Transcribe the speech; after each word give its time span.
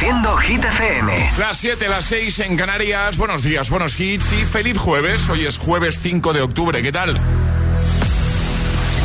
Reproduciendo 0.00 0.36
Hit 0.38 0.64
FM. 0.64 1.30
Las 1.38 1.58
7, 1.58 1.88
las 1.90 2.06
6 2.06 2.38
en 2.38 2.56
Canarias. 2.56 3.18
Buenos 3.18 3.42
días, 3.42 3.68
buenos 3.68 4.00
hits 4.00 4.32
y 4.32 4.46
feliz 4.46 4.78
jueves. 4.78 5.28
Hoy 5.28 5.44
es 5.44 5.58
jueves 5.58 6.00
5 6.02 6.32
de 6.32 6.40
octubre. 6.40 6.80
¿Qué 6.82 6.90
tal? 6.90 7.20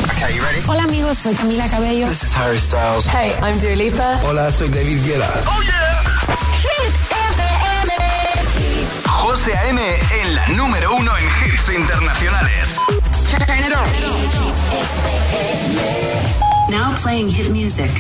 Okay, 0.06 0.40
Hola 0.66 0.84
amigos, 0.84 1.18
soy 1.18 1.34
Camila 1.36 1.68
Cabello. 1.68 2.08
This 2.08 2.24
is 2.24 2.38
Harry 2.38 2.58
Styles. 2.58 3.06
Hey, 3.08 3.34
I'm 3.42 3.60
Dua 3.60 3.76
Lipa. 3.76 4.22
Hola, 4.24 4.50
soy 4.50 4.70
David 4.70 5.04
Guetta. 5.06 5.30
Oh 5.46 5.62
yeah. 5.64 6.02
Hit 6.62 6.94
FM. 7.12 7.92
José 9.06 9.54
A.M. 9.54 9.82
en 10.22 10.36
la 10.36 10.48
número 10.48 10.96
uno 10.96 11.12
en 11.18 11.26
hits 11.26 11.70
internacionales. 11.76 12.80
Turn 13.30 13.60
it 13.60 13.74
on. 13.76 13.86
Now 16.72 16.96
playing 16.96 17.30
hit 17.30 17.50
music. 17.50 17.92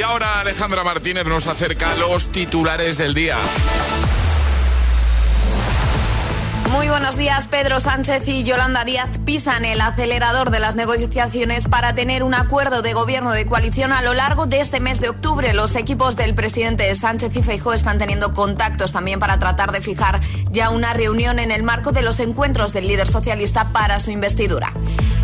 Y 0.00 0.02
ahora 0.02 0.40
Alejandra 0.40 0.82
Martínez 0.82 1.26
nos 1.26 1.46
acerca 1.46 1.94
los 1.96 2.28
titulares 2.32 2.96
del 2.96 3.12
día. 3.12 3.36
Muy 6.70 6.88
buenos 6.88 7.16
días. 7.16 7.48
Pedro 7.48 7.80
Sánchez 7.80 8.28
y 8.28 8.44
Yolanda 8.44 8.84
Díaz 8.84 9.18
pisan 9.24 9.64
el 9.64 9.80
acelerador 9.80 10.50
de 10.50 10.60
las 10.60 10.76
negociaciones 10.76 11.66
para 11.66 11.96
tener 11.96 12.22
un 12.22 12.32
acuerdo 12.32 12.80
de 12.80 12.92
gobierno 12.92 13.32
de 13.32 13.44
coalición 13.44 13.92
a 13.92 14.02
lo 14.02 14.14
largo 14.14 14.46
de 14.46 14.60
este 14.60 14.78
mes 14.78 15.00
de 15.00 15.08
octubre. 15.08 15.52
Los 15.52 15.74
equipos 15.74 16.14
del 16.14 16.34
presidente 16.36 16.94
Sánchez 16.94 17.36
y 17.36 17.42
Feijó 17.42 17.72
están 17.72 17.98
teniendo 17.98 18.34
contactos 18.34 18.92
también 18.92 19.18
para 19.18 19.40
tratar 19.40 19.72
de 19.72 19.80
fijar 19.80 20.20
ya 20.52 20.70
una 20.70 20.94
reunión 20.94 21.40
en 21.40 21.50
el 21.50 21.64
marco 21.64 21.90
de 21.90 22.02
los 22.02 22.20
encuentros 22.20 22.72
del 22.72 22.86
líder 22.86 23.08
socialista 23.08 23.72
para 23.72 23.98
su 23.98 24.12
investidura. 24.12 24.72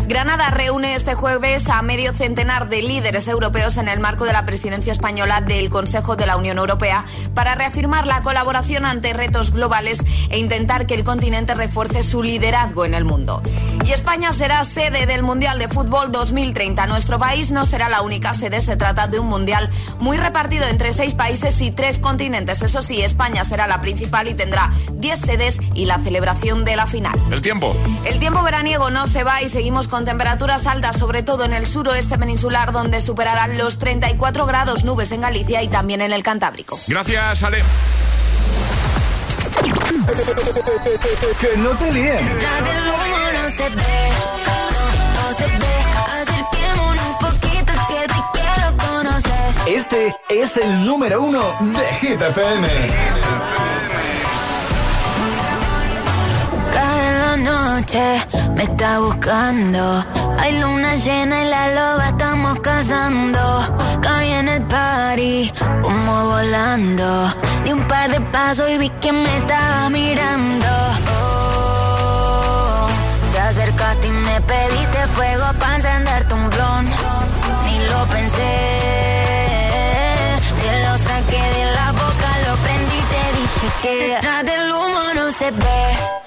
Granada 0.07 0.49
reúne 0.51 0.95
este 0.95 1.15
jueves 1.15 1.67
a 1.67 1.81
medio 1.81 2.13
centenar 2.13 2.69
de 2.69 2.81
líderes 2.81 3.27
europeos 3.27 3.75
en 3.75 3.89
el 3.89 3.99
marco 3.99 4.23
de 4.23 4.31
la 4.31 4.45
presidencia 4.45 4.93
española 4.93 5.41
del 5.41 5.69
Consejo 5.69 6.15
de 6.15 6.25
la 6.25 6.37
Unión 6.37 6.59
Europea 6.59 7.03
para 7.33 7.55
reafirmar 7.55 8.07
la 8.07 8.21
colaboración 8.21 8.85
ante 8.85 9.11
retos 9.11 9.51
globales 9.51 9.99
e 10.29 10.39
intentar 10.39 10.87
que 10.87 10.95
el 10.95 11.03
continente 11.03 11.36
refuerce 11.45 12.01
su 12.03 12.23
liderazgo 12.23 12.85
en 12.85 12.93
el 12.93 13.05
mundo. 13.05 13.41
Y 13.85 13.91
España 13.91 14.31
será 14.31 14.63
sede 14.63 15.05
del 15.05 15.21
Mundial 15.21 15.59
de 15.59 15.67
Fútbol 15.67 16.11
2030. 16.11 16.87
Nuestro 16.87 17.19
país 17.19 17.51
no 17.51 17.65
será 17.65 17.89
la 17.89 18.01
única 18.01 18.33
sede, 18.33 18.61
se 18.61 18.75
trata 18.75 19.07
de 19.07 19.19
un 19.19 19.27
mundial 19.27 19.69
muy 19.99 20.17
repartido 20.17 20.65
entre 20.67 20.93
seis 20.93 21.13
países 21.13 21.61
y 21.61 21.71
tres 21.71 21.99
continentes. 21.99 22.61
Eso 22.61 22.81
sí, 22.81 23.01
España 23.01 23.43
será 23.43 23.67
la 23.67 23.81
principal 23.81 24.27
y 24.27 24.33
tendrá 24.33 24.73
10 24.93 25.19
sedes 25.19 25.59
y 25.75 25.85
la 25.85 25.99
celebración 25.99 26.65
de 26.65 26.75
la 26.75 26.87
final. 26.87 27.19
El 27.31 27.41
tiempo. 27.41 27.75
El 28.05 28.19
tiempo 28.19 28.41
veraniego 28.41 28.89
no 28.89 29.05
se 29.07 29.23
va 29.23 29.41
y 29.41 29.49
seguimos 29.49 29.87
con 29.87 30.05
temperaturas 30.05 30.65
altas, 30.65 30.97
sobre 30.97 31.23
todo 31.23 31.45
en 31.45 31.53
el 31.53 31.67
suroeste 31.67 32.17
peninsular, 32.17 32.71
donde 32.71 33.01
superarán 33.01 33.57
los 33.57 33.77
34 33.79 34.45
grados 34.45 34.83
nubes 34.83 35.11
en 35.11 35.21
Galicia 35.21 35.61
y 35.61 35.67
también 35.67 36.01
en 36.01 36.11
el 36.11 36.23
Cantábrico. 36.23 36.79
Gracias, 36.87 37.43
Ale. 37.43 37.63
Que 41.39 41.57
no 41.57 41.69
te 41.71 41.91
líen. 41.91 42.37
Este 49.67 50.15
es 50.29 50.57
el 50.57 50.85
número 50.85 51.21
uno 51.21 51.41
de 51.59 51.93
Hit 51.95 52.21
noche 57.37 58.25
me 58.55 58.63
está 58.63 58.99
buscando. 58.99 60.03
Hay 60.39 60.59
luna 60.59 60.95
llena 60.95 61.43
y 61.43 61.49
la 61.49 61.67
loba 61.75 62.07
estamos 62.07 62.59
cazando. 62.59 63.39
Party, 64.69 65.51
como 65.81 66.25
volando. 66.25 67.33
Di 67.63 67.71
un 67.71 67.83
par 67.87 68.09
de 68.11 68.19
pasos 68.21 68.69
y 68.69 68.77
vi 68.77 68.89
que 69.01 69.11
me 69.11 69.37
estaba 69.37 69.89
mirando. 69.89 70.67
Oh, 71.19 72.87
te 73.31 73.39
acercaste 73.39 74.07
y 74.07 74.11
me 74.11 74.41
pediste 74.41 75.07
fuego 75.15 75.45
para 75.59 75.75
encenderte 75.75 76.33
un 76.33 76.49
blon. 76.49 76.85
Ni 77.65 77.79
lo 77.89 78.05
pensé. 78.05 78.55
Te 80.61 80.71
lo 80.85 80.97
saqué 80.97 81.41
de 81.57 81.65
la 81.77 81.91
boca, 81.91 82.29
lo 82.47 82.55
prendí 82.63 82.99
te 83.13 83.23
dije 83.39 83.67
que 83.81 84.13
detrás 84.13 84.45
del 84.45 84.71
humo 84.71 85.03
no 85.15 85.31
se 85.31 85.51
ve 85.51 86.26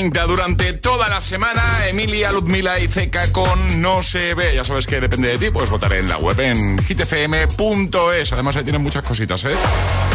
30 0.00 0.24
durante 0.26 0.72
toda 0.72 1.08
la 1.10 1.20
semana. 1.20 1.62
Emilia, 1.86 2.32
Ludmila 2.32 2.78
y 2.78 2.88
Zeca 2.88 3.30
con 3.32 3.82
No 3.82 4.02
se 4.02 4.32
ve. 4.34 4.54
Ya 4.54 4.64
sabes 4.64 4.86
que 4.86 4.98
depende 4.98 5.28
de 5.28 5.36
ti, 5.36 5.50
puedes 5.50 5.68
votar 5.68 5.92
en 5.92 6.08
la 6.08 6.16
web 6.16 6.40
en 6.40 6.82
hitfm.es. 6.82 8.32
Además, 8.32 8.56
ahí 8.56 8.62
tienen 8.64 8.82
muchas 8.82 9.02
cositas, 9.02 9.44
¿eh? 9.44 9.54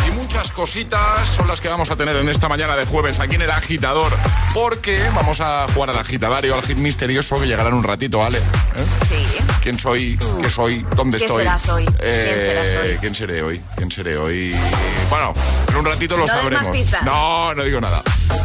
Y 0.07 0.11
muchas 0.11 0.51
cositas 0.51 1.27
son 1.27 1.47
las 1.47 1.61
que 1.61 1.67
vamos 1.67 1.91
a 1.91 1.95
tener 1.95 2.15
en 2.15 2.27
esta 2.29 2.49
mañana 2.49 2.75
de 2.75 2.85
jueves 2.87 3.19
aquí 3.19 3.35
en 3.35 3.43
el 3.43 3.51
agitador. 3.51 4.11
Porque 4.55 4.99
vamos 5.13 5.39
a 5.39 5.67
jugar 5.71 5.91
al 5.91 5.99
agitadario, 5.99 6.55
al 6.55 6.63
hit 6.63 6.77
misterioso 6.79 7.39
que 7.39 7.45
llegará 7.45 7.69
en 7.69 7.75
un 7.75 7.83
ratito, 7.83 8.17
¿vale? 8.17 8.39
¿Eh? 8.39 8.41
Sí. 9.07 9.23
¿Quién 9.61 9.77
soy? 9.77 10.17
¿Qué 10.41 10.49
soy? 10.49 10.83
¿Dónde 10.95 11.19
¿Qué 11.19 11.25
estoy? 11.25 11.43
serás 11.43 11.69
hoy? 11.69 11.85
¿Quién 11.85 11.97
Eh, 12.01 12.65
serás 12.65 12.83
hoy? 12.85 12.97
¿Quién 12.99 13.13
seré 13.15 13.41
hoy? 13.43 13.61
¿Quién 13.75 13.91
seré 13.91 14.17
hoy? 14.17 14.55
Bueno, 15.11 15.33
en 15.75 15.79
un 15.79 15.85
ratito 15.85 16.15
lo 16.15 16.25
No 16.25 16.27
sabremos. 16.27 16.67
más 16.67 16.75
pistas. 16.75 17.03
No, 17.03 17.53
no 17.53 17.63
digo 17.63 17.81
nada. 17.81 18.01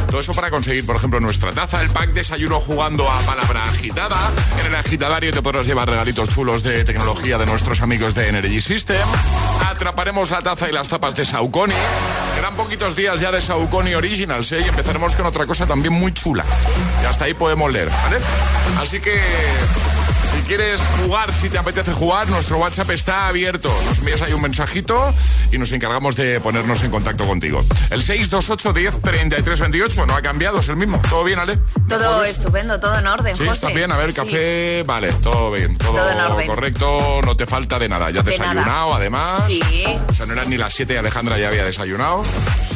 Todo 0.09 0.21
eso 0.21 0.35
para 0.35 0.51
conseguir, 0.51 0.85
por 0.85 0.97
ejemplo, 0.97 1.21
nuestra 1.21 1.53
taza, 1.53 1.81
el 1.81 1.91
pack 1.91 2.11
desayuno 2.11 2.61
jugando 2.61 3.09
a 3.09 3.19
palabra 3.21 3.63
agitada. 3.65 4.17
En 4.59 4.67
el 4.67 4.75
agitadario 4.75 5.33
te 5.33 5.41
podrás 5.41 5.67
llevar 5.67 5.89
regalitos 5.89 6.29
chulos 6.31 6.65
de 6.65 6.85
tecnología 6.85 7.39
de 7.39 7.47
nuestros 7.47 7.81
amigos 7.81 8.15
de 8.17 8.29
Energy 8.29 8.61
System. 8.61 9.07
Atraparemos 9.65 10.31
la 10.33 10.43
taza 10.43 10.69
y 10.69 10.73
las 10.73 10.89
tapas 10.89 11.15
de 11.15 11.25
Saucony. 11.25 11.75
Quedan 12.35 12.55
poquitos 12.57 12.97
días 12.97 13.21
ya 13.21 13.31
de 13.31 13.41
Saucony 13.41 13.95
Originals, 13.95 14.51
¿eh? 14.51 14.63
Y 14.65 14.69
empezaremos 14.69 15.15
con 15.15 15.27
otra 15.27 15.47
cosa 15.47 15.67
también 15.67 15.93
muy 15.95 16.13
chula. 16.13 16.45
Y 17.03 17.07
hasta 17.07 17.27
ahí 17.27 17.35
podemos 17.35 17.71
leer, 17.73 17.91
¿vale? 17.91 18.17
Así 18.81 18.99
que... 18.99 19.21
Si 20.51 20.57
quieres 20.57 20.81
jugar, 21.05 21.33
si 21.33 21.49
te 21.49 21.59
apetece 21.59 21.93
jugar, 21.93 22.29
nuestro 22.29 22.59
WhatsApp 22.59 22.91
está 22.91 23.29
abierto. 23.29 23.73
Nos 23.89 23.99
envías 24.01 24.21
ahí 24.21 24.33
un 24.33 24.43
mensajito 24.43 25.15
y 25.53 25.59
nos 25.59 25.71
encargamos 25.71 26.17
de 26.17 26.41
ponernos 26.41 26.83
en 26.83 26.91
contacto 26.91 27.25
contigo. 27.25 27.65
El 27.91 28.03
628 28.03 28.73
10 28.73 29.01
33 29.01 29.61
28 29.61 30.07
no 30.07 30.17
ha 30.17 30.23
cambiado, 30.23 30.59
es 30.59 30.69
el 30.69 30.75
mismo. 30.75 31.01
¿Todo 31.09 31.23
bien, 31.23 31.39
Ale? 31.39 31.57
Todo 31.89 32.25
estupendo, 32.25 32.81
todo 32.81 32.99
en 32.99 33.07
orden, 33.07 33.37
Sí, 33.37 33.45
José. 33.47 33.67
está 33.67 33.69
bien. 33.69 33.93
A 33.93 33.97
ver, 33.97 34.11
Sí. 34.11 34.17
café, 34.17 34.83
vale, 34.85 35.13
todo 35.23 35.53
bien. 35.53 35.79
Todo, 35.79 35.93
Todo 35.93 36.11
en 36.11 36.19
orden. 36.21 36.47
correcto, 36.49 37.21
no 37.25 37.37
te 37.37 37.47
falta 37.47 37.79
de 37.79 37.89
nada. 37.89 38.11
Ya 38.11 38.25
De 38.25 38.37
nada. 38.37 38.51
desayunado, 38.51 38.95
además. 38.95 39.45
Sí. 39.47 39.61
O 40.09 40.13
sea, 40.15 40.27
no 40.27 40.33
eran 40.33 40.51
ni 40.51 40.57
las 40.57 40.75
7 40.75 40.95
y 40.95 40.97
Alejandra 40.97 41.39
ya 41.39 41.47
había 41.47 41.63
desayunado. 41.65 42.25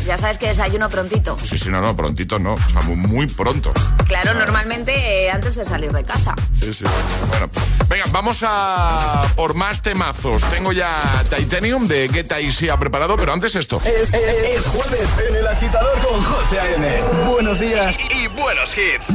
Ya 0.06 0.17
sabes 0.19 0.38
que 0.38 0.47
desayuno 0.47 0.88
prontito. 0.91 1.37
Sí, 1.43 1.59
sí, 1.59 1.70
no, 1.70 1.81
no, 1.81 1.97
prontito 1.97 2.38
no. 2.38 2.53
O 2.55 2.70
sea, 2.70 2.82
muy, 2.82 2.94
muy 2.94 3.27
pronto. 3.27 3.73
Claro, 4.06 4.35
normalmente 4.35 5.25
eh, 5.25 5.31
antes 5.32 5.56
de 5.56 5.65
salir 5.65 5.91
de 5.91 6.05
casa. 6.05 6.37
Sí, 6.53 6.73
sí. 6.75 6.85
Bueno, 7.31 7.49
venga, 7.94 8.06
vamos 8.11 8.43
a 8.44 9.23
por 9.37 9.55
más 9.55 9.81
temazos. 9.81 10.43
Tengo 10.50 10.73
ya 10.73 11.00
Titanium 11.37 11.87
de 11.87 12.08
Get 12.08 12.32
ha 12.70 12.76
preparado, 12.79 13.17
pero 13.17 13.32
antes 13.32 13.55
esto. 13.55 13.81
Es, 13.85 14.12
es- 14.12 14.58
es 14.58 14.67
jueves 14.67 15.08
en 15.29 15.37
el 15.37 15.46
agitador 15.46 15.99
con 16.06 16.23
José 16.25 16.58
A.M. 16.61 17.02
Buenos 17.31 17.61
días. 17.61 17.96
Y 18.11 18.26
buenos 18.29 18.75
hits. 18.76 19.08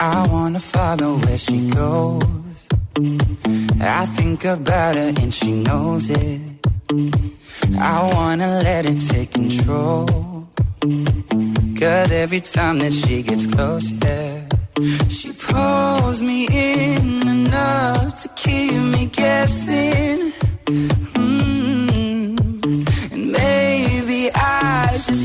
I 0.00 0.26
wanna 0.30 0.60
follow 0.60 1.16
where 1.18 1.38
she 1.38 1.68
goes. 1.68 2.68
I 3.80 4.06
think 4.16 4.44
about 4.44 4.96
her 4.96 5.12
and 5.16 5.32
she 5.32 5.50
knows 5.52 6.10
it. 6.10 6.40
I 7.78 8.10
wanna 8.14 8.60
let 8.62 8.84
it 8.86 9.00
take 9.00 9.32
control. 9.32 10.33
Cause 10.84 12.12
every 12.12 12.40
time 12.40 12.78
that 12.80 12.92
she 12.92 13.22
gets 13.22 13.46
close, 13.46 13.90
yeah, 13.90 14.46
she 15.08 15.32
pulls 15.32 16.20
me 16.20 16.46
in 16.46 17.26
enough 17.26 18.20
to 18.20 18.28
keep 18.36 18.82
me 18.82 19.06
guessing. 19.06 20.32
Mm. 20.66 21.43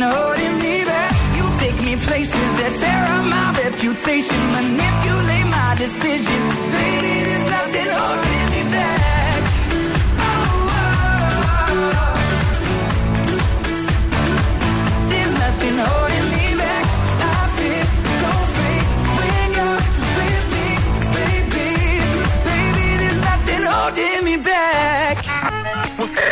holding 0.00 0.58
me 0.58 0.84
back. 0.84 1.12
You 1.36 1.44
take 1.60 1.78
me 1.86 1.96
places 1.96 2.48
that 2.60 2.72
tear 2.80 3.02
up 3.16 3.24
my 3.36 3.46
reputation, 3.64 4.38
manipulate 4.52 5.48
my 5.58 5.74
decisions, 5.78 6.46
baby. 6.72 7.04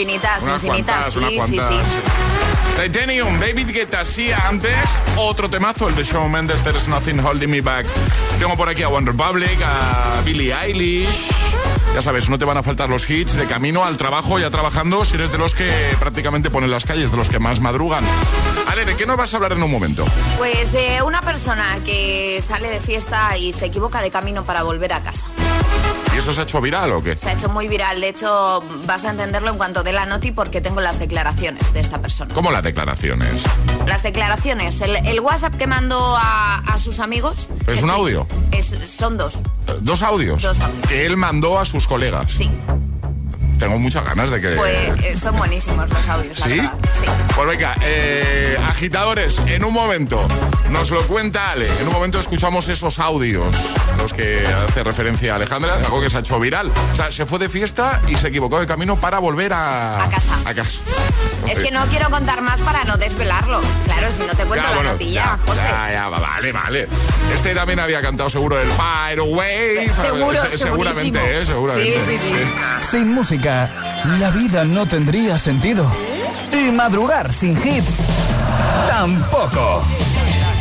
infinitas, 0.00 0.42
infinitas, 0.48 1.12
sí, 1.12 1.40
sí, 1.46 1.58
sí. 1.58 2.82
Titanium, 2.82 3.38
David 3.38 3.70
Guetta, 3.70 4.04
sí, 4.06 4.32
antes 4.32 4.74
otro 5.16 5.50
temazo, 5.50 5.88
el 5.88 5.94
de 5.94 6.04
Shawn 6.04 6.32
Mendes, 6.32 6.62
There's 6.62 6.88
Nothing 6.88 7.20
Holding 7.20 7.50
Me 7.50 7.60
Back. 7.60 7.86
Tengo 8.38 8.56
por 8.56 8.70
aquí 8.70 8.82
a 8.82 8.88
One 8.88 9.06
Republic, 9.06 9.58
a 9.62 10.22
Billie 10.24 10.54
Eilish. 10.54 11.28
Ya 11.94 12.00
sabes, 12.00 12.30
no 12.30 12.38
te 12.38 12.46
van 12.46 12.56
a 12.56 12.62
faltar 12.62 12.88
los 12.88 13.08
hits 13.10 13.34
de 13.34 13.46
camino 13.46 13.84
al 13.84 13.98
trabajo, 13.98 14.38
ya 14.38 14.48
trabajando, 14.48 15.04
si 15.04 15.16
eres 15.16 15.30
de 15.32 15.38
los 15.38 15.54
que 15.54 15.70
prácticamente 15.98 16.48
ponen 16.48 16.70
las 16.70 16.84
calles, 16.84 17.10
de 17.10 17.16
los 17.18 17.28
que 17.28 17.38
más 17.38 17.60
madrugan. 17.60 18.04
Ale, 18.68 18.86
¿de 18.86 18.96
qué 18.96 19.04
nos 19.04 19.18
vas 19.18 19.34
a 19.34 19.36
hablar 19.36 19.52
en 19.52 19.62
un 19.62 19.70
momento? 19.70 20.06
Pues 20.38 20.72
de 20.72 21.02
una 21.02 21.20
persona 21.20 21.78
que 21.84 22.42
sale 22.46 22.70
de 22.70 22.80
fiesta 22.80 23.36
y 23.36 23.52
se 23.52 23.66
equivoca 23.66 24.00
de 24.00 24.10
camino 24.10 24.44
para 24.44 24.62
volver 24.62 24.92
a 24.94 25.02
casa. 25.02 25.26
¿Y 26.20 26.22
eso 26.22 26.34
se 26.34 26.40
ha 26.40 26.42
hecho 26.42 26.60
viral 26.60 26.92
o 26.92 27.02
qué? 27.02 27.16
Se 27.16 27.30
ha 27.30 27.32
hecho 27.32 27.48
muy 27.48 27.66
viral. 27.66 27.98
De 28.02 28.10
hecho, 28.10 28.62
vas 28.84 29.06
a 29.06 29.10
entenderlo 29.10 29.52
en 29.52 29.56
cuanto 29.56 29.82
dé 29.82 29.94
la 29.94 30.04
noti 30.04 30.32
porque 30.32 30.60
tengo 30.60 30.82
las 30.82 30.98
declaraciones 30.98 31.72
de 31.72 31.80
esta 31.80 32.02
persona. 32.02 32.34
¿Cómo 32.34 32.52
las 32.52 32.62
declaraciones? 32.62 33.42
Las 33.86 34.02
declaraciones. 34.02 34.82
El, 34.82 35.20
WhatsApp 35.20 35.54
que 35.54 35.66
mandó 35.66 36.18
a, 36.18 36.76
sus 36.78 37.00
amigos. 37.00 37.48
¿Es 37.66 37.82
un 37.82 37.88
audio? 37.88 38.26
son 38.84 39.16
dos. 39.16 39.38
¿Dos 39.80 40.02
audios? 40.02 40.42
Dos 40.42 40.60
audios. 40.60 40.86
Que 40.88 41.06
él 41.06 41.16
mandó 41.16 41.58
a 41.58 41.64
sus 41.64 41.86
colegas. 41.86 42.30
Sí 42.30 42.50
tengo 43.58 43.78
muchas 43.78 44.04
ganas 44.04 44.30
de 44.30 44.40
que. 44.40 44.48
Pues 44.56 45.04
eh, 45.04 45.16
son 45.16 45.36
buenísimos 45.36 45.88
los 45.88 46.08
audios. 46.08 46.38
¿Sí? 46.38 46.58
sí. 46.58 47.06
Pues 47.36 47.46
venga, 47.46 47.76
eh, 47.82 48.58
agitadores, 48.68 49.38
en 49.46 49.64
un 49.64 49.74
momento 49.74 50.26
nos 50.70 50.90
lo 50.90 51.02
cuenta 51.06 51.50
Ale. 51.50 51.66
En 51.80 51.86
un 51.86 51.92
momento 51.92 52.18
escuchamos 52.18 52.68
esos 52.68 52.98
audios 52.98 53.56
a 53.92 53.96
los 53.96 54.12
que 54.12 54.44
hace 54.46 54.82
referencia 54.82 55.34
Alejandra, 55.34 55.74
algo 55.76 56.00
que 56.00 56.10
se 56.10 56.16
ha 56.16 56.20
hecho 56.20 56.38
viral. 56.40 56.72
O 56.92 56.94
sea, 56.94 57.10
se 57.10 57.26
fue 57.26 57.38
de 57.38 57.48
fiesta 57.48 58.00
y 58.08 58.14
se 58.14 58.28
equivocó 58.28 58.60
de 58.60 58.66
camino 58.66 58.96
para 58.96 59.18
volver 59.18 59.52
a. 59.52 60.04
A 60.04 60.08
casa. 60.08 60.38
A 60.44 60.54
casa. 60.54 60.78
Es 61.48 61.58
que 61.58 61.70
no 61.70 61.84
quiero 61.86 62.10
contar 62.10 62.42
más 62.42 62.60
para 62.60 62.84
no 62.84 62.96
desvelarlo. 62.96 63.60
Claro, 63.84 64.10
si 64.10 64.22
no 64.24 64.34
te 64.34 64.44
cuento 64.44 64.68
la 64.74 64.82
notilla, 64.82 65.38
José. 65.46 65.62
Ya, 65.68 65.92
ya, 65.92 66.08
vale, 66.08 66.52
vale. 66.52 66.88
Este 67.34 67.54
también 67.54 67.80
había 67.80 68.00
cantado 68.00 68.30
seguro 68.30 68.60
el 68.60 68.68
Fire 68.68 69.18
Away. 69.18 69.88
Seguro, 69.88 70.38
seguramente, 70.56 71.42
¿eh? 71.42 71.46
Seguramente. 71.46 72.00
Sí, 72.06 72.18
sí, 72.18 72.28
sí. 72.28 72.88
Sin 72.88 73.12
música, 73.12 73.70
la 74.18 74.30
vida 74.30 74.64
no 74.64 74.86
tendría 74.86 75.38
sentido. 75.38 75.90
Y 76.52 76.70
madrugar 76.72 77.32
sin 77.32 77.56
hits, 77.56 78.00
tampoco. 78.88 79.84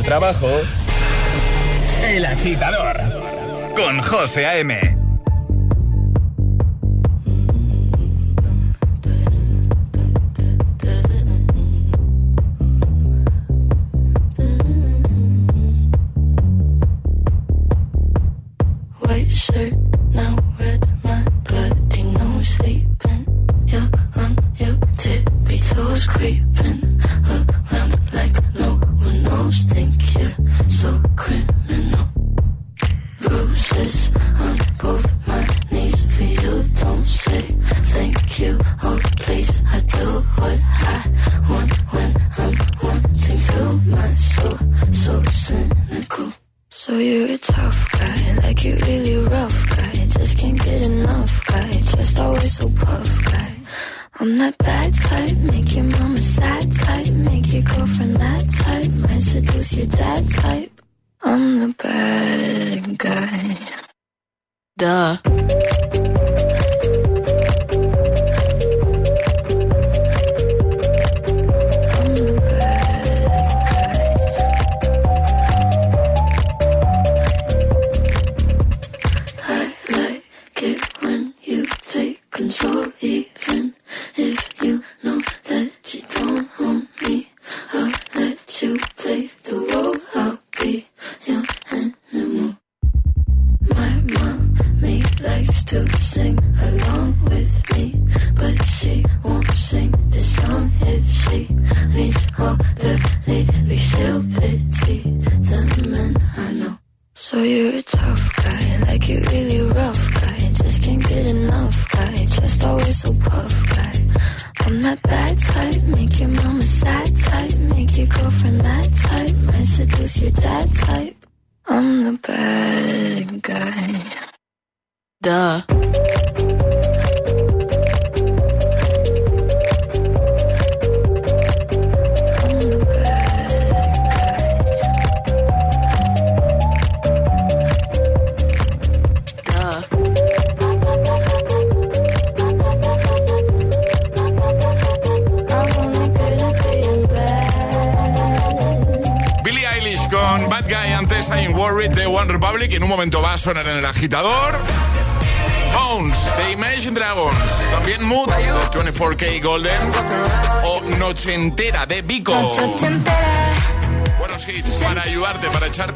al 0.00 0.06
trabajo. 0.06 0.48
El 2.04 2.24
agitador 2.24 3.00
con 3.76 4.00
José 4.02 4.46
A.M. 4.46 4.89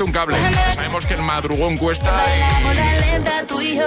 un 0.05 0.13
cable. 0.13 0.37
Sabemos 0.75 1.07
que 1.07 1.15
el 1.15 1.23
madrugón 1.23 1.77
cuesta 1.77 2.11
y... 3.65 3.79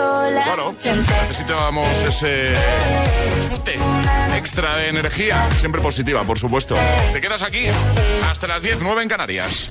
Bueno, 0.47 0.75
necesitábamos 0.83 1.87
ese 2.01 2.53
chute 3.41 3.77
extra 4.35 4.77
de 4.77 4.89
energía, 4.89 5.49
siempre 5.51 5.81
positiva, 5.81 6.23
por 6.23 6.39
supuesto. 6.39 6.75
Te 7.13 7.21
quedas 7.21 7.43
aquí 7.43 7.67
hasta 8.29 8.47
las 8.47 8.63
10, 8.63 8.79
9 8.81 9.03
en 9.03 9.09
Canarias. 9.09 9.69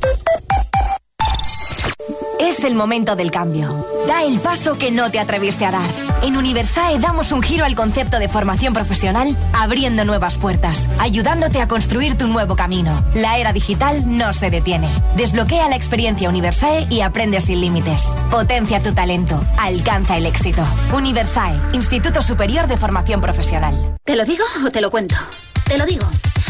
Es 2.40 2.60
el 2.64 2.74
momento 2.74 3.16
del 3.16 3.30
cambio. 3.30 3.86
Da 4.06 4.22
el 4.22 4.38
paso 4.40 4.78
que 4.78 4.90
no 4.90 5.10
te 5.10 5.18
atreviste 5.18 5.64
a 5.64 5.72
dar. 5.72 5.90
En 6.22 6.36
Universae 6.36 6.98
damos 6.98 7.32
un 7.32 7.42
giro 7.42 7.64
al 7.64 7.74
concepto 7.74 8.18
de 8.18 8.28
formación 8.28 8.72
profesional, 8.72 9.36
abriendo 9.62 10.04
nuevas 10.04 10.36
puertas, 10.36 10.86
ayudándote 10.98 11.60
a 11.60 11.68
construir 11.68 12.16
tu 12.16 12.26
nuevo 12.26 12.56
camino. 12.56 13.04
La 13.14 13.38
era 13.38 13.52
digital 13.52 14.04
no 14.06 14.32
se 14.32 14.50
detiene. 14.50 14.88
Desbloquea 15.16 15.68
la 15.68 15.76
experiencia 15.76 16.28
Universae 16.28 16.86
y 16.90 17.00
aprende 17.00 17.40
sin 17.40 17.60
límites. 17.60 18.06
Potencia 18.30 18.82
tu 18.82 18.92
talento. 18.92 19.42
Alcanza 19.58 20.16
el 20.16 20.26
éxito. 20.26 20.62
Universae, 20.92 21.58
Instituto 21.72 22.22
Superior 22.22 22.66
de 22.66 22.76
Formación 22.76 23.20
Profesional. 23.20 23.96
¿Te 24.04 24.16
lo 24.16 24.24
digo 24.24 24.44
o 24.64 24.70
te 24.70 24.80
lo 24.80 24.90
cuento? 24.90 25.16
Te 25.64 25.78
lo 25.78 25.86
digo. 25.86 26.06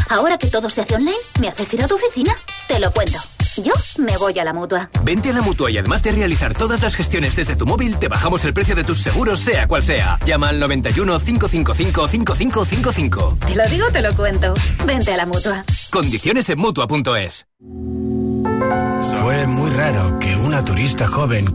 Ahora 0.09 0.39
que 0.39 0.49
todo 0.49 0.71
se 0.71 0.83
hace 0.83 0.95
online, 0.95 1.17
¿me 1.41 1.49
haces 1.49 1.73
ir 1.75 1.83
a 1.83 1.89
tu 1.89 1.95
oficina? 1.95 2.33
Te 2.69 2.79
lo 2.79 2.93
cuento. 2.93 3.19
Yo 3.63 3.73
me 3.99 4.17
voy 4.19 4.39
a 4.39 4.45
la 4.45 4.53
mutua. 4.53 4.91
Vente 5.03 5.31
a 5.31 5.33
la 5.33 5.43
mutua 5.43 5.71
y 5.71 5.79
además 5.79 6.03
de 6.03 6.13
realizar 6.13 6.55
todas 6.55 6.83
las 6.83 6.95
gestiones 6.95 7.37
desde 7.37 7.57
tu 7.57 7.67
móvil, 7.67 7.97
te 7.97 8.09
bajamos 8.09 8.45
el 8.45 8.53
precio 8.53 8.75
de 8.75 8.85
tus 8.85 8.99
seguros, 8.99 9.41
sea 9.41 9.67
cual 9.67 9.83
sea. 9.83 10.19
Llama 10.27 10.51
al 10.51 10.61
91 10.61 11.19
555 11.19 12.09
5555. 12.09 13.39
Te 13.47 13.57
lo 13.57 13.67
digo, 13.69 13.87
te 13.91 14.03
lo 14.03 14.15
cuento. 14.15 14.55
Vente 14.85 15.13
a 15.13 15.17
la 15.17 15.27
mutua. 15.27 15.65
Condiciones 15.91 16.49
en 16.51 16.59
mutua.es. 16.59 17.47
Fue 19.21 19.47
muy 19.47 19.71
raro 19.71 20.19
que 20.19 20.37
una 20.37 20.65
turista 20.65 21.07
joven 21.07 21.47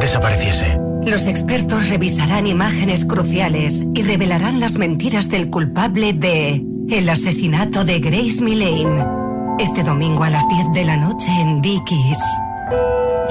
desapareciese. 0.00 0.78
Los 1.04 1.26
expertos 1.26 1.88
revisarán 1.88 2.46
imágenes 2.46 3.04
cruciales 3.04 3.84
y 3.94 4.02
revelarán 4.02 4.60
las 4.60 4.74
mentiras 4.74 5.28
del 5.28 5.50
culpable 5.50 6.12
de 6.12 6.64
el 6.90 7.08
asesinato 7.08 7.84
de 7.84 8.00
Grace 8.00 8.42
Millane. 8.42 9.19
Este 9.60 9.82
domingo 9.82 10.24
a 10.24 10.30
las 10.30 10.48
10 10.48 10.72
de 10.72 10.84
la 10.86 10.96
noche 10.96 11.26
en 11.42 11.60
Dickies. 11.60 12.18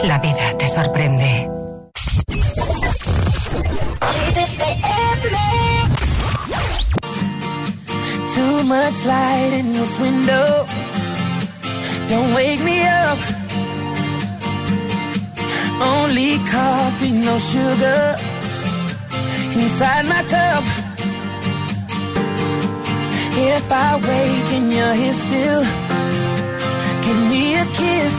La 0.04 0.20
vida 0.20 0.56
te 0.60 0.70
sorprende. 0.70 1.50
Too 8.36 8.64
much 8.64 9.06
light 9.06 9.54
in 9.54 9.74
this 9.74 10.00
window. 10.00 10.68
Don't 12.10 12.36
wake 12.36 12.64
me 12.64 12.84
up. 12.84 13.18
Only 15.82 16.38
coffee, 16.52 17.12
no 17.12 17.40
sugar. 17.40 18.16
Inside 19.56 20.06
my 20.06 20.24
cup. 20.30 20.64
If 23.36 23.72
I 23.72 23.96
wake 23.96 24.54
and 24.58 24.72
you're 24.72 24.94
here 24.94 25.14
still, 25.14 25.64
give 27.10 27.30
me 27.34 27.56
a 27.56 27.66
kiss. 27.82 28.18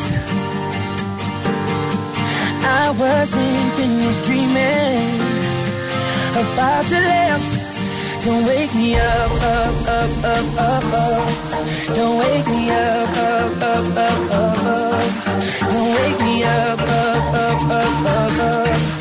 I 2.82 2.84
wasn't 3.02 3.66
finished 3.78 4.22
dreaming 4.26 5.20
about 6.42 6.84
your 6.92 7.04
lips. 7.14 7.50
Don't 8.24 8.44
wake 8.50 8.74
me 8.74 8.96
up, 8.96 9.32
up, 9.56 9.76
up, 9.98 10.12
up, 10.34 10.46
up, 10.68 10.86
up. 11.04 11.28
Don't 11.96 12.16
wake 12.22 12.46
me 12.54 12.62
up, 12.70 13.16
up, 13.30 13.62
up, 13.74 13.86
up, 14.06 14.30
up, 14.42 14.64
up. 14.76 15.04
Don't 15.72 15.90
wake 15.98 16.20
me 16.26 16.34
up, 16.44 16.80
up, 16.80 17.26
up, 17.44 17.62
up, 17.80 18.06
up, 18.16 18.38
up. 18.48 18.99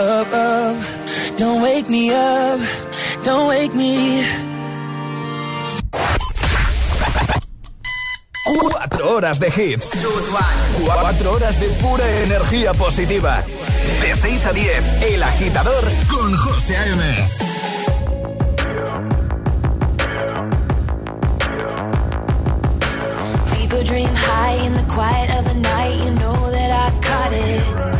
up, 0.00 0.32
up. 0.32 0.76
Don't 1.36 1.62
wake 1.62 1.88
me 1.88 2.10
up, 2.10 2.60
don't 3.22 3.48
wake 3.48 3.74
me. 3.74 4.24
Cuatro 8.58 9.16
horas 9.16 9.38
de 9.38 9.48
hits. 9.48 9.90
Cuatro 10.84 11.32
horas 11.32 11.60
de 11.60 11.68
pura 11.82 12.04
energía 12.22 12.72
positiva. 12.74 13.44
De 14.00 14.16
6 14.16 14.46
a 14.46 14.52
10, 14.52 15.02
El 15.02 15.22
Agitador 15.22 15.84
con 16.08 16.36
José 16.36 16.76
A.M. 16.76 17.28
dream 23.82 24.14
high 24.14 24.66
in 24.66 24.74
the 24.74 24.82
quiet 24.92 25.30
of 25.38 25.44
the 25.46 25.54
night. 25.54 26.04
You 26.04 26.10
know 26.12 26.50
that 26.50 26.70
I 26.70 27.00
caught 27.00 27.32
it. 27.32 27.99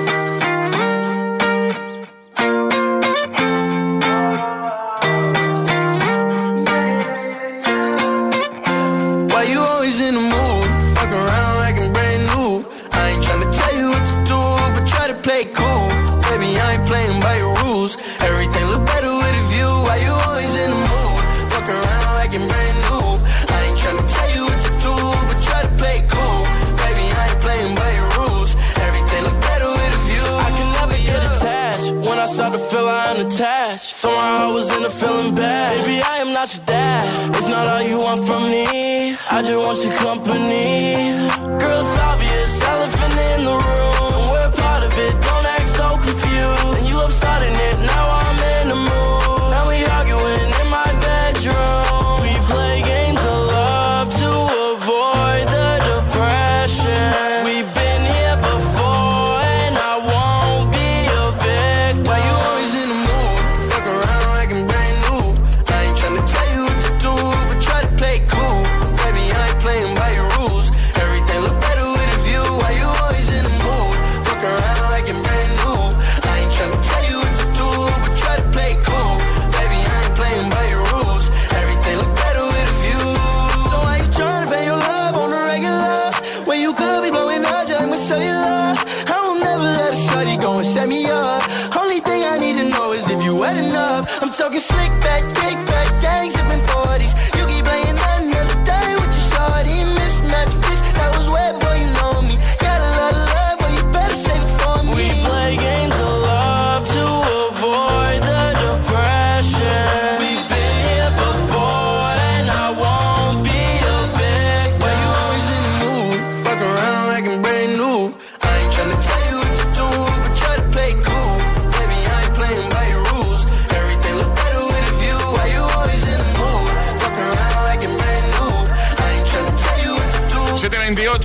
not 37.63 37.73
all 37.73 37.81
you 37.87 37.99
want 38.01 38.25
from 38.25 38.43
me. 38.49 39.15
I 39.29 39.41
just 39.41 39.57
want 39.65 39.83
your 39.83 39.95
company. 39.97 41.27
Girl, 41.59 42.00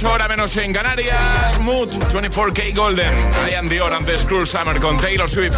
hora 0.05 0.29
menos 0.29 0.57
en 0.57 0.73
Canarias. 0.73 1.59
Mood 1.61 1.89
24K 1.89 2.75
Golden. 2.75 3.15
Ian 3.51 3.69
Dior 3.69 3.93
antes 3.93 4.25
Cruel 4.25 4.47
Summer 4.47 4.79
con 4.79 4.99
Taylor 4.99 5.29
Swift. 5.29 5.57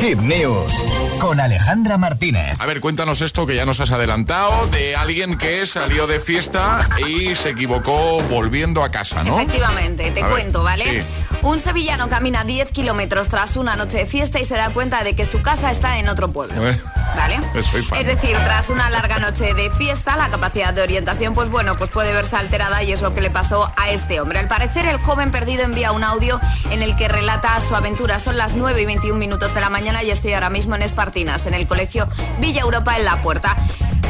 Hit 0.00 0.18
News 0.18 0.72
con 1.20 1.38
Alejandra 1.38 1.98
Martínez. 1.98 2.58
A 2.58 2.66
ver, 2.66 2.80
cuéntanos 2.80 3.20
esto 3.20 3.46
que 3.46 3.54
ya 3.54 3.66
nos 3.66 3.80
has 3.80 3.90
adelantado 3.90 4.66
de 4.68 4.96
alguien 4.96 5.36
que 5.36 5.66
salió 5.66 6.06
de 6.06 6.18
fiesta 6.18 6.88
y 7.06 7.34
se 7.34 7.50
equivocó 7.50 8.22
volviendo 8.30 8.82
a 8.82 8.90
casa, 8.90 9.22
¿no? 9.22 9.38
Efectivamente, 9.38 10.10
te 10.10 10.22
cuento, 10.22 10.62
¿vale? 10.62 11.04
Un 11.42 11.58
sevillano 11.58 12.08
camina 12.08 12.44
10 12.44 12.70
kilómetros 12.70 13.28
tras 13.28 13.56
una 13.56 13.74
noche 13.74 13.98
de 13.98 14.06
fiesta 14.06 14.38
y 14.40 14.44
se 14.44 14.56
da 14.56 14.70
cuenta 14.70 15.02
de 15.02 15.16
que 15.16 15.24
su 15.24 15.40
casa 15.40 15.70
está 15.70 15.98
en 15.98 16.08
otro 16.08 16.30
pueblo. 16.30 16.68
Eh. 16.68 16.80
¿Vale? 17.16 17.40
Es 17.54 18.06
decir, 18.06 18.36
tras 18.44 18.70
una 18.70 18.88
larga 18.90 19.18
noche 19.18 19.54
de 19.54 19.70
fiesta, 19.70 20.16
la 20.16 20.28
capacidad 20.28 20.72
de 20.72 20.82
orientación, 20.82 21.34
pues 21.34 21.48
bueno, 21.48 21.76
pues 21.76 21.90
puede 21.90 22.12
verse 22.12 22.36
alterada 22.36 22.82
y 22.82 22.92
es 22.92 23.02
lo 23.02 23.14
que 23.14 23.20
le 23.20 23.30
pasó 23.30 23.72
a 23.76 23.90
este 23.90 24.20
hombre. 24.20 24.38
Al 24.38 24.48
parecer, 24.48 24.86
el 24.86 24.98
joven 24.98 25.30
perdido 25.30 25.64
envía 25.64 25.92
un 25.92 26.04
audio 26.04 26.38
en 26.70 26.82
el 26.82 26.94
que 26.96 27.08
relata 27.08 27.58
su 27.60 27.74
aventura. 27.74 28.18
Son 28.20 28.36
las 28.36 28.54
9 28.54 28.82
y 28.82 28.86
21 28.86 29.18
minutos 29.18 29.54
de 29.54 29.60
la 29.60 29.70
mañana 29.70 30.02
y 30.02 30.10
estoy 30.10 30.34
ahora 30.34 30.50
mismo 30.50 30.74
en 30.76 30.82
Espartinas, 30.82 31.46
en 31.46 31.54
el 31.54 31.66
colegio 31.66 32.06
Villa 32.38 32.62
Europa 32.62 32.96
en 32.96 33.04
La 33.04 33.22
Puerta. 33.22 33.56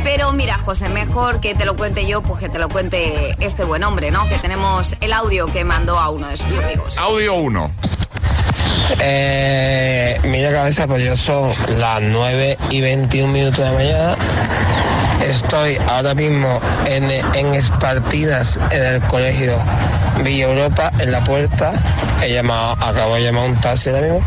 Pero 0.02 0.32
mira, 0.32 0.58
José, 0.58 0.88
mejor 0.88 1.40
que 1.40 1.54
te 1.54 1.64
lo 1.64 1.76
cuente 1.76 2.06
yo, 2.06 2.22
pues 2.22 2.40
que 2.40 2.48
te 2.48 2.58
lo 2.58 2.68
cuente 2.68 3.36
este 3.40 3.64
buen 3.64 3.84
hombre, 3.84 4.10
¿no? 4.10 4.26
Que 4.28 4.38
tenemos 4.38 4.96
el 5.00 5.12
audio 5.12 5.46
que 5.46 5.64
mandó 5.64 5.98
a 5.98 6.10
uno 6.10 6.28
de 6.28 6.36
sus 6.36 6.54
amigos. 6.54 6.96
Audio 6.98 7.34
1. 7.34 7.70
Eh, 8.98 10.18
mira 10.24 10.50
cabeza, 10.52 10.86
pues 10.86 11.04
yo 11.04 11.16
son 11.16 11.52
las 11.78 12.02
9 12.02 12.58
y 12.70 12.80
21 12.80 13.32
minutos 13.32 13.58
de 13.58 13.64
la 13.64 13.72
mañana. 13.72 14.16
Estoy 15.20 15.78
ahora 15.88 16.14
mismo 16.14 16.60
en, 16.86 17.10
en 17.10 17.54
Espartidas, 17.54 18.58
en 18.70 18.84
el 18.84 19.00
colegio 19.02 19.58
Villa 20.22 20.46
Europa, 20.46 20.90
en 20.98 21.12
la 21.12 21.20
puerta. 21.20 21.72
He 22.22 22.32
llamado, 22.32 22.72
acabo 22.84 23.14
de 23.14 23.22
llamar 23.22 23.48
un 23.48 23.60
taxi 23.60 23.88
ahora 23.88 24.02
mismo. 24.02 24.22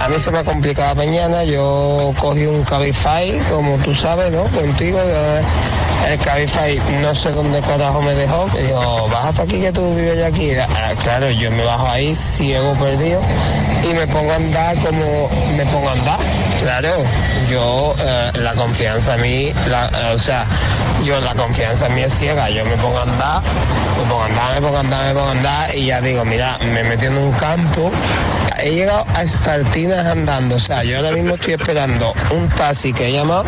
A 0.00 0.08
mí 0.08 0.18
se 0.18 0.30
me 0.30 0.38
ha 0.38 0.44
complicado 0.44 0.94
mañana. 0.94 1.44
Yo 1.44 2.12
cogí 2.18 2.44
un 2.46 2.64
Cabify, 2.64 3.38
como 3.50 3.76
tú 3.78 3.94
sabes, 3.94 4.30
¿no? 4.30 4.44
Contigo. 4.44 4.98
El 6.08 6.18
Cabify 6.18 6.80
no 7.00 7.14
sé 7.14 7.30
dónde 7.30 7.60
carajo 7.60 8.02
me 8.02 8.14
dejó. 8.14 8.46
Me 8.48 8.62
dijo, 8.62 9.08
bájate 9.08 9.42
aquí 9.42 9.60
que 9.60 9.72
tú 9.72 9.94
vives 9.94 10.22
aquí. 10.22 10.52
Ah, 10.58 10.92
claro, 11.02 11.30
yo 11.30 11.50
me 11.50 11.62
bajo 11.64 11.86
ahí, 11.88 12.16
ciego 12.16 12.74
perdido, 12.74 13.20
y 13.82 13.94
me 13.94 14.06
pongo 14.06 14.32
a 14.32 14.36
andar 14.36 14.76
como 14.78 15.28
me 15.56 15.64
pongo 15.66 15.88
a 15.88 15.92
andar. 15.92 16.18
Claro, 16.60 16.90
yo 17.50 17.94
eh, 17.98 18.32
la 18.34 18.52
confianza 18.54 19.14
a 19.14 19.16
mí, 19.16 19.52
la, 19.68 19.88
eh, 19.88 20.18
yo 21.04 21.20
la 21.20 21.34
confianza 21.34 21.86
en 21.86 21.94
mí 21.94 22.02
es 22.02 22.14
ciega. 22.14 22.50
Yo 22.50 22.64
me 22.64 22.76
pongo 22.76 22.98
a 22.98 23.02
andar, 23.02 23.42
me 23.98 24.08
pongo 24.08 24.22
a 24.22 24.26
andar, 24.26 24.54
me 24.54 24.60
pongo 24.60 24.76
a 24.76 24.80
andar, 24.80 25.06
me 25.06 25.14
pongo 25.14 25.28
a 25.28 25.32
andar, 25.32 25.74
y 25.74 25.86
ya 25.86 26.00
digo, 26.00 26.24
mira, 26.24 26.58
me 26.58 26.82
metí 26.84 27.06
en 27.06 27.16
un 27.16 27.32
campo. 27.32 27.90
He 28.58 28.74
llegado 28.74 29.06
a 29.14 29.22
Espartinas 29.22 30.06
andando, 30.06 30.56
o 30.56 30.58
sea, 30.58 30.82
yo 30.84 30.98
ahora 30.98 31.12
mismo 31.12 31.34
estoy 31.34 31.54
esperando 31.54 32.12
un 32.30 32.48
taxi 32.50 32.92
que 32.92 33.08
he 33.08 33.12
llamado 33.12 33.44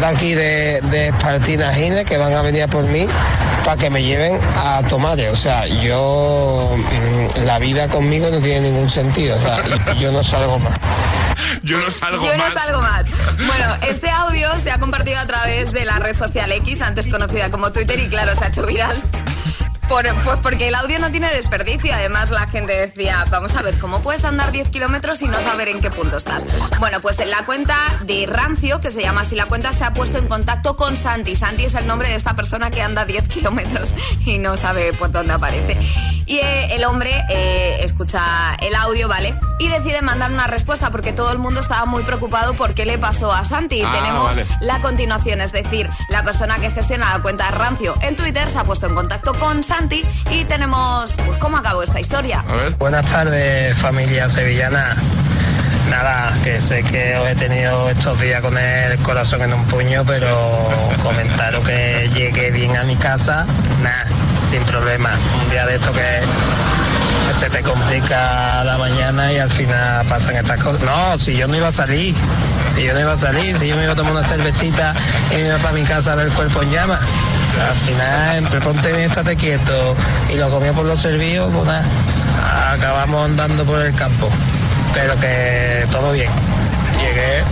de 0.00 0.06
aquí 0.06 0.34
de, 0.34 0.80
de 0.90 1.08
Espartina 1.08 1.72
Gine 1.72 2.04
que 2.04 2.18
van 2.18 2.32
a 2.34 2.42
venir 2.42 2.68
por 2.68 2.84
mí 2.84 3.06
para 3.64 3.76
que 3.76 3.90
me 3.90 4.02
lleven 4.02 4.38
a 4.56 4.82
Tomate. 4.88 5.30
O 5.30 5.36
sea, 5.36 5.66
yo 5.66 6.76
mm, 6.76 7.44
la 7.44 7.58
vida 7.58 7.88
conmigo 7.88 8.28
no 8.30 8.38
tiene 8.40 8.70
ningún 8.70 8.90
sentido. 8.90 9.36
O 9.36 9.92
yo 9.94 10.12
no 10.12 10.22
salgo 10.22 10.58
más. 10.58 10.78
Yo 11.62 11.78
no 11.78 11.90
salgo 11.90 12.24
Yo 12.24 12.36
más. 12.38 12.54
no 12.54 12.60
salgo 12.60 12.80
más. 12.82 13.02
Bueno, 13.46 13.76
este 13.88 14.10
audio 14.10 14.48
se 14.62 14.70
ha 14.70 14.78
compartido 14.78 15.18
a 15.18 15.26
través 15.26 15.72
de 15.72 15.84
la 15.84 15.98
red 15.98 16.16
social 16.16 16.50
X, 16.52 16.80
antes 16.80 17.06
conocida 17.06 17.50
como 17.50 17.72
Twitter, 17.72 17.98
y 17.98 18.08
claro, 18.08 18.32
se 18.38 18.44
ha 18.44 18.48
hecho 18.48 18.64
viral 18.66 19.02
pues 19.88 20.38
porque 20.42 20.68
el 20.68 20.74
audio 20.74 20.98
no 20.98 21.10
tiene 21.10 21.28
desperdicio. 21.32 21.92
Además, 21.94 22.30
la 22.30 22.46
gente 22.46 22.72
decía, 22.72 23.24
vamos 23.30 23.54
a 23.56 23.62
ver, 23.62 23.78
¿cómo 23.78 24.00
puedes 24.00 24.24
andar 24.24 24.50
10 24.52 24.70
kilómetros 24.70 25.22
y 25.22 25.28
no 25.28 25.40
saber 25.40 25.68
en 25.68 25.80
qué 25.80 25.90
punto 25.90 26.16
estás? 26.16 26.46
Bueno, 26.78 27.00
pues 27.00 27.18
en 27.20 27.30
la 27.30 27.44
cuenta 27.44 27.76
de 28.02 28.26
Rancio, 28.26 28.80
que 28.80 28.90
se 28.90 29.02
llama 29.02 29.22
así 29.22 29.34
la 29.34 29.46
cuenta, 29.46 29.72
se 29.72 29.84
ha 29.84 29.92
puesto 29.92 30.18
en 30.18 30.26
contacto 30.26 30.76
con 30.76 30.96
Santi. 30.96 31.36
Santi 31.36 31.64
es 31.64 31.74
el 31.74 31.86
nombre 31.86 32.08
de 32.08 32.14
esta 32.14 32.34
persona 32.34 32.70
que 32.70 32.82
anda 32.82 33.04
10 33.04 33.28
kilómetros 33.28 33.94
y 34.24 34.38
no 34.38 34.56
sabe 34.56 34.92
por 34.94 35.12
dónde 35.12 35.34
aparece. 35.34 35.78
Y 36.26 36.38
eh, 36.38 36.74
el 36.74 36.84
hombre 36.84 37.22
eh, 37.28 37.78
escucha 37.80 38.54
el 38.60 38.74
audio, 38.74 39.08
¿vale? 39.08 39.34
Y 39.58 39.68
decide 39.68 40.00
mandar 40.00 40.32
una 40.32 40.46
respuesta 40.46 40.90
porque 40.90 41.12
todo 41.12 41.30
el 41.32 41.38
mundo 41.38 41.60
estaba 41.60 41.84
muy 41.84 42.02
preocupado 42.02 42.54
por 42.54 42.74
qué 42.74 42.86
le 42.86 42.98
pasó 42.98 43.32
a 43.32 43.44
Santi. 43.44 43.82
Ah, 43.82 43.92
Tenemos 43.92 44.24
vale. 44.24 44.46
la 44.60 44.80
continuación, 44.80 45.40
es 45.42 45.52
decir, 45.52 45.88
la 46.08 46.22
persona 46.24 46.58
que 46.58 46.70
gestiona 46.70 47.12
la 47.12 47.22
cuenta 47.22 47.50
Rancio 47.50 47.94
en 48.00 48.16
Twitter 48.16 48.48
se 48.48 48.58
ha 48.58 48.64
puesto 48.64 48.86
en 48.86 48.94
contacto 48.94 49.34
con 49.34 49.62
Santi 49.62 49.73
y 50.30 50.44
tenemos 50.44 51.12
pues, 51.26 51.38
cómo 51.38 51.56
acabó 51.56 51.82
esta 51.82 51.98
historia. 51.98 52.44
Buenas 52.78 53.10
tardes, 53.10 53.76
familia 53.76 54.28
sevillana. 54.28 54.96
Nada, 55.90 56.32
que 56.44 56.60
sé 56.60 56.84
que 56.84 57.16
os 57.16 57.28
he 57.28 57.34
tenido 57.34 57.90
estos 57.90 58.20
días 58.20 58.40
con 58.40 58.56
el 58.56 58.96
corazón 59.00 59.42
en 59.42 59.52
un 59.52 59.64
puño, 59.64 60.04
pero 60.06 60.70
comentaros 61.02 61.64
que 61.66 62.08
llegué 62.14 62.52
bien 62.52 62.76
a 62.76 62.84
mi 62.84 62.94
casa, 62.96 63.46
nada, 63.82 64.06
sin 64.48 64.62
problema. 64.62 65.18
Un 65.42 65.50
día 65.50 65.66
de 65.66 65.74
esto 65.74 65.92
que 65.92 67.32
se 67.34 67.50
te 67.50 67.60
complica 67.62 68.62
la 68.62 68.78
mañana 68.78 69.32
y 69.32 69.38
al 69.38 69.50
final 69.50 70.06
pasan 70.06 70.36
estas 70.36 70.62
cosas. 70.62 70.80
No, 70.82 71.18
si 71.18 71.36
yo 71.36 71.48
no 71.48 71.56
iba 71.56 71.68
a 71.68 71.72
salir, 71.72 72.14
si 72.76 72.84
yo 72.84 72.94
no 72.94 73.00
iba 73.00 73.12
a 73.14 73.18
salir, 73.18 73.58
si 73.58 73.66
yo 73.66 73.76
me 73.76 73.82
iba 73.82 73.92
a 73.92 73.96
tomar 73.96 74.12
una 74.12 74.24
cervecita 74.24 74.94
y 75.32 75.34
me 75.34 75.46
iba 75.46 75.58
para 75.58 75.72
mi 75.72 75.82
casa 75.82 76.12
a 76.12 76.14
ver 76.14 76.28
el 76.28 76.32
cuerpo 76.32 76.62
en 76.62 76.70
llamas. 76.70 77.00
Al 77.60 77.76
final, 77.76 78.36
entre 78.36 78.60
ponte 78.60 78.92
bien, 78.92 79.10
estate 79.10 79.36
quieto 79.36 79.94
y 80.32 80.36
lo 80.36 80.50
comía 80.50 80.72
por 80.72 80.84
los 80.84 81.00
servicios, 81.00 81.50
pues 81.52 81.68
acabamos 82.72 83.30
andando 83.30 83.64
por 83.64 83.80
el 83.80 83.94
campo. 83.94 84.28
Pero 84.92 85.18
que 85.20 85.86
todo 85.90 86.12
bien. 86.12 86.30
Llegué 86.98 87.42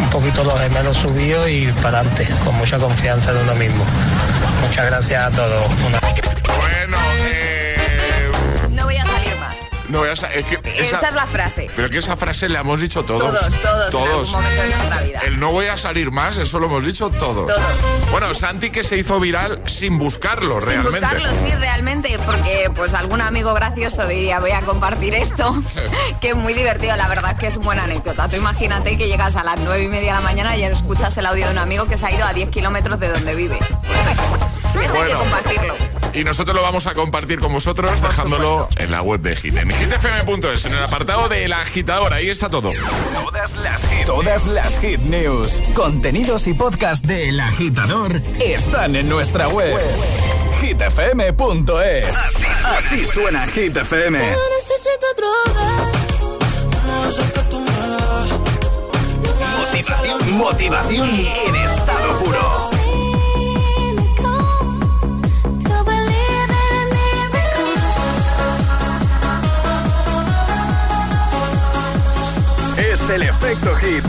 un 0.00 0.10
poquito 0.10 0.44
los 0.44 0.58
gemelos 0.60 0.96
subidos 0.96 1.48
y 1.48 1.66
para 1.82 2.00
adelante, 2.00 2.28
con 2.44 2.54
mucha 2.56 2.78
confianza 2.78 3.30
en 3.30 3.38
uno 3.38 3.54
mismo. 3.54 3.84
Muchas 4.62 4.86
gracias 4.86 5.26
a 5.26 5.30
todos. 5.30 5.64
No, 9.96 10.04
esa, 10.06 10.26
es 10.32 10.44
que 10.46 10.54
esa, 10.82 10.96
Esa 10.98 11.08
es 11.08 11.14
la 11.14 11.26
frase. 11.26 11.70
Pero 11.74 11.90
que 11.90 11.98
esa 11.98 12.16
frase 12.16 12.48
la 12.48 12.60
hemos 12.60 12.80
dicho 12.80 13.04
todos. 13.04 13.30
Todos, 13.62 13.90
todos, 13.90 14.28
en 14.28 14.34
algún 14.34 14.42
momento 14.42 14.62
de 14.62 14.68
nuestra 14.68 15.00
vida. 15.02 15.20
El 15.26 15.40
no 15.40 15.52
voy 15.52 15.66
a 15.66 15.76
salir 15.76 16.10
más, 16.10 16.36
eso 16.36 16.58
lo 16.58 16.66
hemos 16.66 16.84
dicho 16.84 17.10
todos. 17.10 17.46
Todos. 17.46 18.10
Bueno, 18.10 18.32
Santi 18.34 18.70
que 18.70 18.84
se 18.84 18.96
hizo 18.96 19.18
viral 19.20 19.62
sin 19.66 19.98
buscarlo, 19.98 20.60
Sin 20.60 20.68
realmente. 20.68 21.00
buscarlo, 21.00 21.28
sí, 21.30 21.54
realmente, 21.54 22.18
porque 22.24 22.70
pues 22.74 22.94
algún 22.94 23.20
amigo 23.20 23.54
gracioso 23.54 24.06
diría, 24.06 24.40
voy 24.40 24.52
a 24.52 24.62
compartir 24.62 25.14
esto, 25.14 25.54
que 26.20 26.30
es 26.30 26.36
muy 26.36 26.54
divertido, 26.54 26.96
la 26.96 27.08
verdad 27.08 27.36
que 27.36 27.46
es 27.46 27.56
una 27.56 27.66
buena 27.66 27.84
anécdota. 27.84 28.28
Tú 28.28 28.36
imagínate 28.36 28.96
que 28.96 29.08
llegas 29.08 29.36
a 29.36 29.44
las 29.44 29.58
nueve 29.60 29.82
y 29.82 29.88
media 29.88 30.12
de 30.12 30.20
la 30.20 30.20
mañana 30.20 30.56
y 30.56 30.62
escuchas 30.62 31.16
el 31.16 31.26
audio 31.26 31.46
de 31.46 31.52
un 31.52 31.58
amigo 31.58 31.86
que 31.86 31.96
se 31.98 32.06
ha 32.06 32.12
ido 32.12 32.24
a 32.24 32.32
10 32.32 32.50
kilómetros 32.50 33.00
de 33.00 33.08
donde 33.08 33.34
vive. 33.34 33.58
Eso 34.84 34.94
hay 34.94 35.10
que 35.10 35.14
compartirlo. 35.14 35.74
Y 36.16 36.24
nosotros 36.24 36.56
lo 36.56 36.62
vamos 36.62 36.86
a 36.86 36.94
compartir 36.94 37.38
con 37.38 37.52
vosotros 37.52 38.00
dejándolo 38.00 38.68
en 38.76 38.90
la 38.90 39.02
web 39.02 39.20
de 39.20 39.36
Hit. 39.36 39.54
En 39.54 39.70
hitfm.es, 39.70 40.64
en 40.64 40.72
el 40.72 40.82
apartado 40.82 41.28
de 41.28 41.46
la 41.46 41.60
agitadora. 41.60 42.16
Ahí 42.16 42.30
está 42.30 42.48
todo. 42.48 42.72
Todas 43.12 43.54
las 43.56 43.86
hit, 43.86 44.06
todas 44.06 44.46
las 44.46 44.80
hit 44.80 45.00
news, 45.00 45.60
contenidos 45.74 46.46
y 46.46 46.54
podcast 46.54 47.04
del 47.04 47.38
agitador 47.38 48.22
están 48.40 48.96
en 48.96 49.10
nuestra 49.10 49.48
web. 49.48 49.78
hitfm.es. 50.62 52.16
Así, 52.64 53.04
suena 53.04 53.46
Hit 53.48 53.76
FM. 53.76 54.18
necesito. 54.18 55.06
No 56.86 57.60
me 57.60 57.76
Motivación, 59.58 60.38
motivación 60.38 61.08
en 61.10 61.54
estado 61.56 62.18
puro. 62.18 62.65
es 73.06 73.10
el 73.10 73.22
efecto 73.22 73.74
hit. 73.76 74.04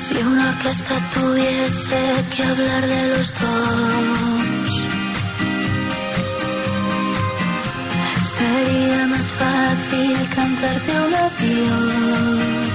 Si 0.00 0.16
una 0.22 0.48
orquesta 0.50 0.94
tuviese 1.14 2.00
que 2.34 2.42
hablar 2.44 2.86
de 2.86 3.08
los 3.08 3.34
dos, 3.40 4.82
sería 8.36 9.06
más 9.06 9.26
fácil 9.42 10.28
cantarte 10.34 11.00
una 11.00 11.27
adiós. 11.58 12.70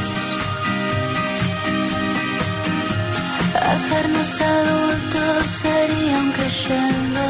Hacernos 3.71 4.41
adultos 4.41 5.45
sería 5.61 6.17
un 6.19 6.31
crescendo 6.31 7.25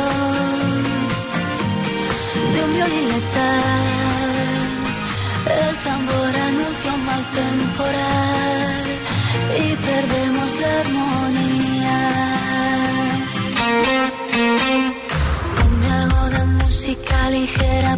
de 2.53 2.63
un 2.65 2.73
violín 2.73 3.07
letal. 3.13 3.83
El 5.59 5.75
tambor 5.85 6.33
anuncia 6.49 6.93
un 6.97 7.05
mal 7.05 7.23
temporal 7.41 8.85
y 9.63 9.75
perdemos 9.87 10.49
la 10.61 10.71
armonía. 10.83 11.99
Ponme 15.55 15.87
algo 16.01 16.23
de 16.29 16.43
música 16.45 17.29
ligera 17.29 17.97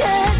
Que 0.00 0.39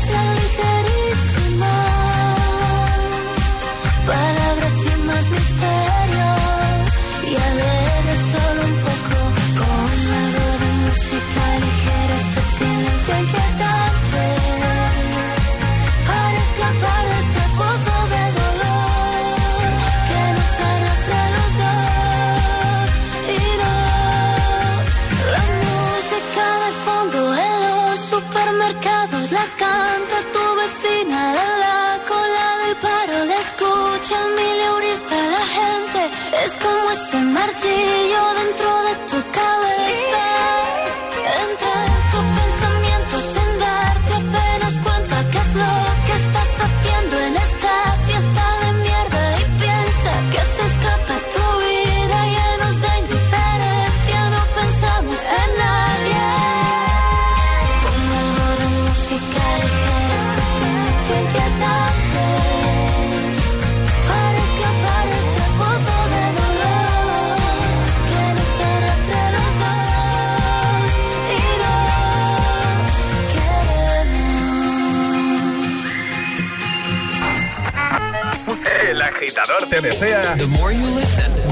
El 78.71 79.03
agitador 79.03 79.68
te 79.68 79.81
desea 79.81 80.37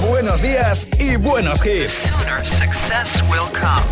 buenos 0.08 0.40
días 0.40 0.86
y 0.98 1.16
buenos 1.16 1.64
hits. 1.66 1.92
Sooner 1.92 2.46
success 2.46 3.20
will 3.28 3.48
come. 3.52 3.82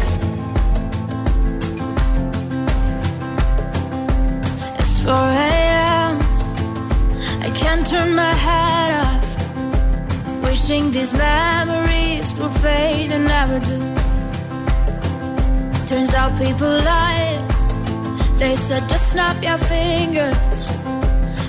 It's 4.78 5.04
4 5.04 5.12
a.m. 5.12 6.18
I 7.42 7.50
can't 7.52 7.84
turn 7.84 8.14
my 8.14 8.32
head 8.32 8.92
off. 9.04 10.42
Wishing 10.44 10.92
these 10.92 11.12
memories 11.12 12.32
will 12.34 12.50
fade 12.60 13.10
and 13.10 13.24
never 13.24 13.58
do. 13.58 13.78
Turns 15.88 16.14
out 16.14 16.38
people 16.38 16.68
lie. 16.68 17.42
They 18.38 18.54
said 18.54 18.88
just 18.88 19.10
snap 19.10 19.42
your 19.42 19.58
fingers. 19.58 20.75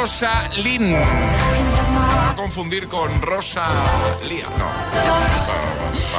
Rosa 0.00 0.48
Lynn. 0.56 0.96
A 0.96 2.34
confundir 2.34 2.88
con 2.88 3.20
Rosa 3.20 3.66
Lía. 4.26 4.46
No. 4.56 4.64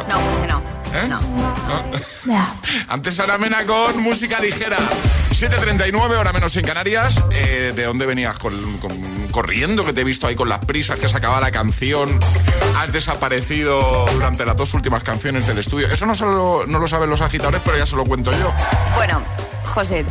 No, 0.07 0.19
pues 0.19 0.47
no. 0.47 0.61
¿Eh? 0.93 1.07
No. 1.07 2.47
Antes 2.87 3.19
Ana 3.19 3.39
Mena 3.39 3.65
con 3.65 3.99
música 4.03 4.39
ligera. 4.39 4.77
7.39, 5.31 5.95
hora 6.15 6.31
menos 6.31 6.55
en 6.57 6.63
Canarias. 6.63 7.23
Eh, 7.31 7.73
¿De 7.75 7.83
dónde 7.85 8.05
venías? 8.05 8.37
Con, 8.37 8.77
corriendo, 9.31 9.83
que 9.83 9.93
te 9.93 10.01
he 10.01 10.03
visto 10.03 10.27
ahí 10.27 10.35
con 10.35 10.47
las 10.47 10.63
prisas, 10.63 10.99
que 10.99 11.09
se 11.09 11.17
acaba 11.17 11.41
la 11.41 11.51
canción. 11.51 12.19
Has 12.77 12.93
desaparecido 12.93 14.05
durante 14.13 14.45
las 14.45 14.55
dos 14.55 14.75
últimas 14.75 15.01
canciones 15.01 15.47
del 15.47 15.57
estudio. 15.57 15.87
Eso 15.87 16.05
no, 16.05 16.13
solo, 16.13 16.65
no 16.67 16.77
lo 16.77 16.87
saben 16.87 17.09
los 17.09 17.21
agitadores, 17.21 17.61
pero 17.65 17.79
ya 17.79 17.87
se 17.87 17.95
lo 17.95 18.05
cuento 18.05 18.31
yo. 18.31 18.53
Bueno, 18.93 19.23
José, 19.63 20.05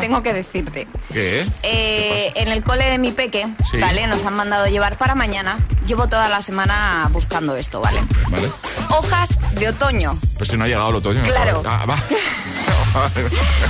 tengo 0.00 0.22
que 0.22 0.32
decirte. 0.32 0.88
¿Qué? 1.12 1.46
Eh, 1.62 2.32
en 2.36 2.48
el 2.48 2.62
cole 2.62 2.90
de 2.90 2.98
mi 2.98 3.12
peque, 3.12 3.46
¿vale? 3.80 4.06
Nos 4.06 4.24
han 4.26 4.34
mandado 4.34 4.66
llevar 4.66 4.98
para 4.98 5.14
mañana. 5.14 5.58
Llevo 5.86 6.08
toda 6.08 6.28
la 6.28 6.42
semana 6.42 7.08
buscando 7.12 7.56
esto, 7.56 7.80
¿vale? 7.80 8.02
Vale. 8.28 8.50
Hojas 8.90 9.28
de 9.54 9.68
otoño. 9.68 10.18
Pues 10.36 10.50
si 10.50 10.56
no 10.56 10.64
ha 10.64 10.68
llegado 10.68 10.90
el 10.90 10.96
otoño. 10.96 11.22
Claro. 11.22 11.62
Ah, 11.66 11.84
va. 11.88 11.96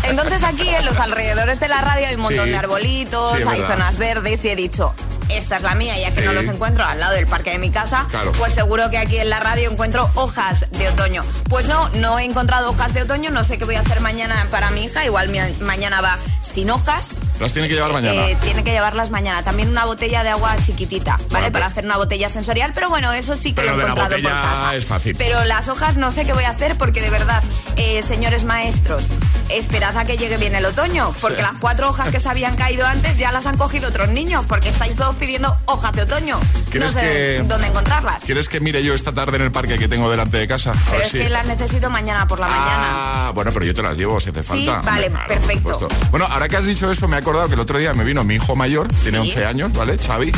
Entonces 0.04 0.42
aquí 0.44 0.68
en 0.68 0.84
los 0.84 0.96
alrededores 0.96 1.60
de 1.60 1.68
la 1.68 1.80
radio 1.80 2.06
hay 2.08 2.14
un 2.14 2.22
montón 2.22 2.50
de 2.50 2.56
arbolitos, 2.56 3.38
hay 3.46 3.60
zonas 3.60 3.96
verdes 3.96 4.44
y 4.44 4.48
he 4.48 4.56
dicho, 4.56 4.94
esta 5.28 5.56
es 5.56 5.62
la 5.62 5.74
mía, 5.74 5.98
ya 5.98 6.14
que 6.14 6.22
no 6.22 6.32
los 6.32 6.46
encuentro 6.48 6.84
al 6.84 7.00
lado 7.00 7.14
del 7.14 7.26
parque 7.26 7.50
de 7.50 7.58
mi 7.58 7.70
casa, 7.70 8.06
pues 8.38 8.54
seguro 8.54 8.90
que 8.90 8.98
aquí 8.98 9.18
en 9.18 9.30
la 9.30 9.40
radio 9.40 9.70
encuentro 9.70 10.10
hojas 10.14 10.70
de 10.70 10.88
otoño. 10.88 11.22
Pues 11.48 11.68
no, 11.68 11.88
no 11.90 12.18
he 12.18 12.24
encontrado 12.24 12.70
hojas 12.70 12.94
de 12.94 13.02
otoño, 13.02 13.30
no 13.30 13.44
sé 13.44 13.58
qué 13.58 13.64
voy 13.64 13.76
a 13.76 13.80
hacer 13.80 14.00
mañana 14.00 14.46
para 14.50 14.70
mi 14.70 14.84
hija, 14.84 15.04
igual 15.04 15.30
mañana 15.60 16.00
va 16.00 16.18
sin 16.42 16.70
hojas 16.70 17.10
las 17.40 17.52
tiene 17.52 17.68
que 17.68 17.74
llevar 17.74 17.92
mañana. 17.92 18.28
Eh, 18.28 18.36
tiene 18.42 18.62
que 18.64 18.70
llevarlas 18.70 19.10
mañana. 19.10 19.42
También 19.42 19.68
una 19.68 19.84
botella 19.84 20.22
de 20.22 20.30
agua 20.30 20.56
chiquitita, 20.64 21.18
¿vale? 21.30 21.50
Para 21.50 21.66
hacer 21.66 21.84
una 21.84 21.96
botella 21.96 22.28
sensorial, 22.28 22.72
pero 22.74 22.88
bueno, 22.88 23.12
eso 23.12 23.36
sí 23.36 23.52
que 23.52 23.62
lo 23.62 23.70
he 23.72 23.74
encontrado 23.74 24.10
por 24.10 24.22
casa. 24.22 24.74
Es 24.74 24.86
fácil. 24.86 25.16
Pero 25.16 25.44
las 25.44 25.68
hojas 25.68 25.96
no 25.96 26.12
sé 26.12 26.24
qué 26.24 26.32
voy 26.32 26.44
a 26.44 26.50
hacer 26.50 26.76
porque 26.76 27.00
de 27.00 27.10
verdad, 27.10 27.42
eh, 27.76 28.02
señores 28.02 28.44
maestros, 28.44 29.08
esperad 29.48 29.96
a 29.96 30.04
que 30.04 30.16
llegue 30.16 30.36
bien 30.36 30.54
el 30.54 30.64
otoño, 30.64 31.12
porque 31.20 31.42
las 31.42 31.54
cuatro 31.60 31.88
hojas 31.88 32.08
que 32.10 32.20
se 32.20 32.28
habían 32.28 32.56
caído 32.56 32.86
antes 32.86 33.16
ya 33.16 33.32
las 33.32 33.46
han 33.46 33.56
cogido 33.56 33.88
otros 33.88 34.08
niños, 34.08 34.44
porque 34.48 34.68
estáis 34.68 34.96
todos 34.96 35.16
pidiendo 35.16 35.56
hojas 35.66 35.92
de 35.92 36.02
otoño. 36.02 36.40
No 36.74 36.90
sé 36.90 37.42
dónde 37.46 37.66
encontrarlas. 37.66 38.24
¿Quieres 38.24 38.48
que 38.48 38.60
mire 38.60 38.82
yo 38.82 38.94
esta 38.94 39.12
tarde 39.12 39.36
en 39.36 39.42
el 39.42 39.52
parque 39.52 39.78
que 39.78 39.88
tengo 39.88 40.10
delante 40.10 40.38
de 40.38 40.48
casa? 40.48 40.72
Pero 40.90 41.02
es 41.02 41.12
que 41.12 41.28
las 41.28 41.46
necesito 41.46 41.90
mañana 41.90 42.26
por 42.26 42.40
la 42.40 42.48
mañana. 42.48 42.88
Ah, 43.26 43.32
bueno, 43.34 43.50
pero 43.52 43.64
yo 43.64 43.74
te 43.74 43.82
las 43.82 43.96
llevo 43.96 44.20
si 44.20 44.32
te 44.32 44.42
falta. 44.42 44.80
Sí, 44.80 44.86
vale, 44.86 45.10
perfecto. 45.28 45.88
Bueno, 46.10 46.26
ahora 46.28 46.48
que 46.48 46.56
has 46.56 46.66
dicho 46.66 46.90
eso, 46.90 47.08
me 47.08 47.18
he 47.18 47.22
acordado 47.24 47.48
que 47.48 47.54
el 47.54 47.60
otro 47.60 47.78
día 47.78 47.94
me 47.94 48.04
vino 48.04 48.22
mi 48.22 48.34
hijo 48.34 48.54
mayor, 48.54 48.86
tiene 49.02 49.18
11 49.18 49.46
años, 49.46 49.72
¿vale? 49.72 49.96
Xavi. 49.96 50.30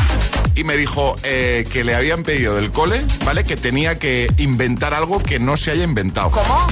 Y 0.57 0.63
me 0.63 0.75
dijo 0.75 1.15
eh, 1.21 1.67
que 1.71 1.83
le 1.83 1.93
habían 1.93 2.23
pedido 2.23 2.55
del 2.55 2.71
cole, 2.71 2.99
¿vale? 3.23 3.43
Que 3.43 3.55
tenía 3.55 3.99
que 3.99 4.27
inventar 4.37 4.95
algo 4.95 5.19
que 5.19 5.37
no 5.37 5.55
se 5.55 5.69
haya 5.69 5.83
inventado. 5.83 6.31
¿Cómo? 6.31 6.65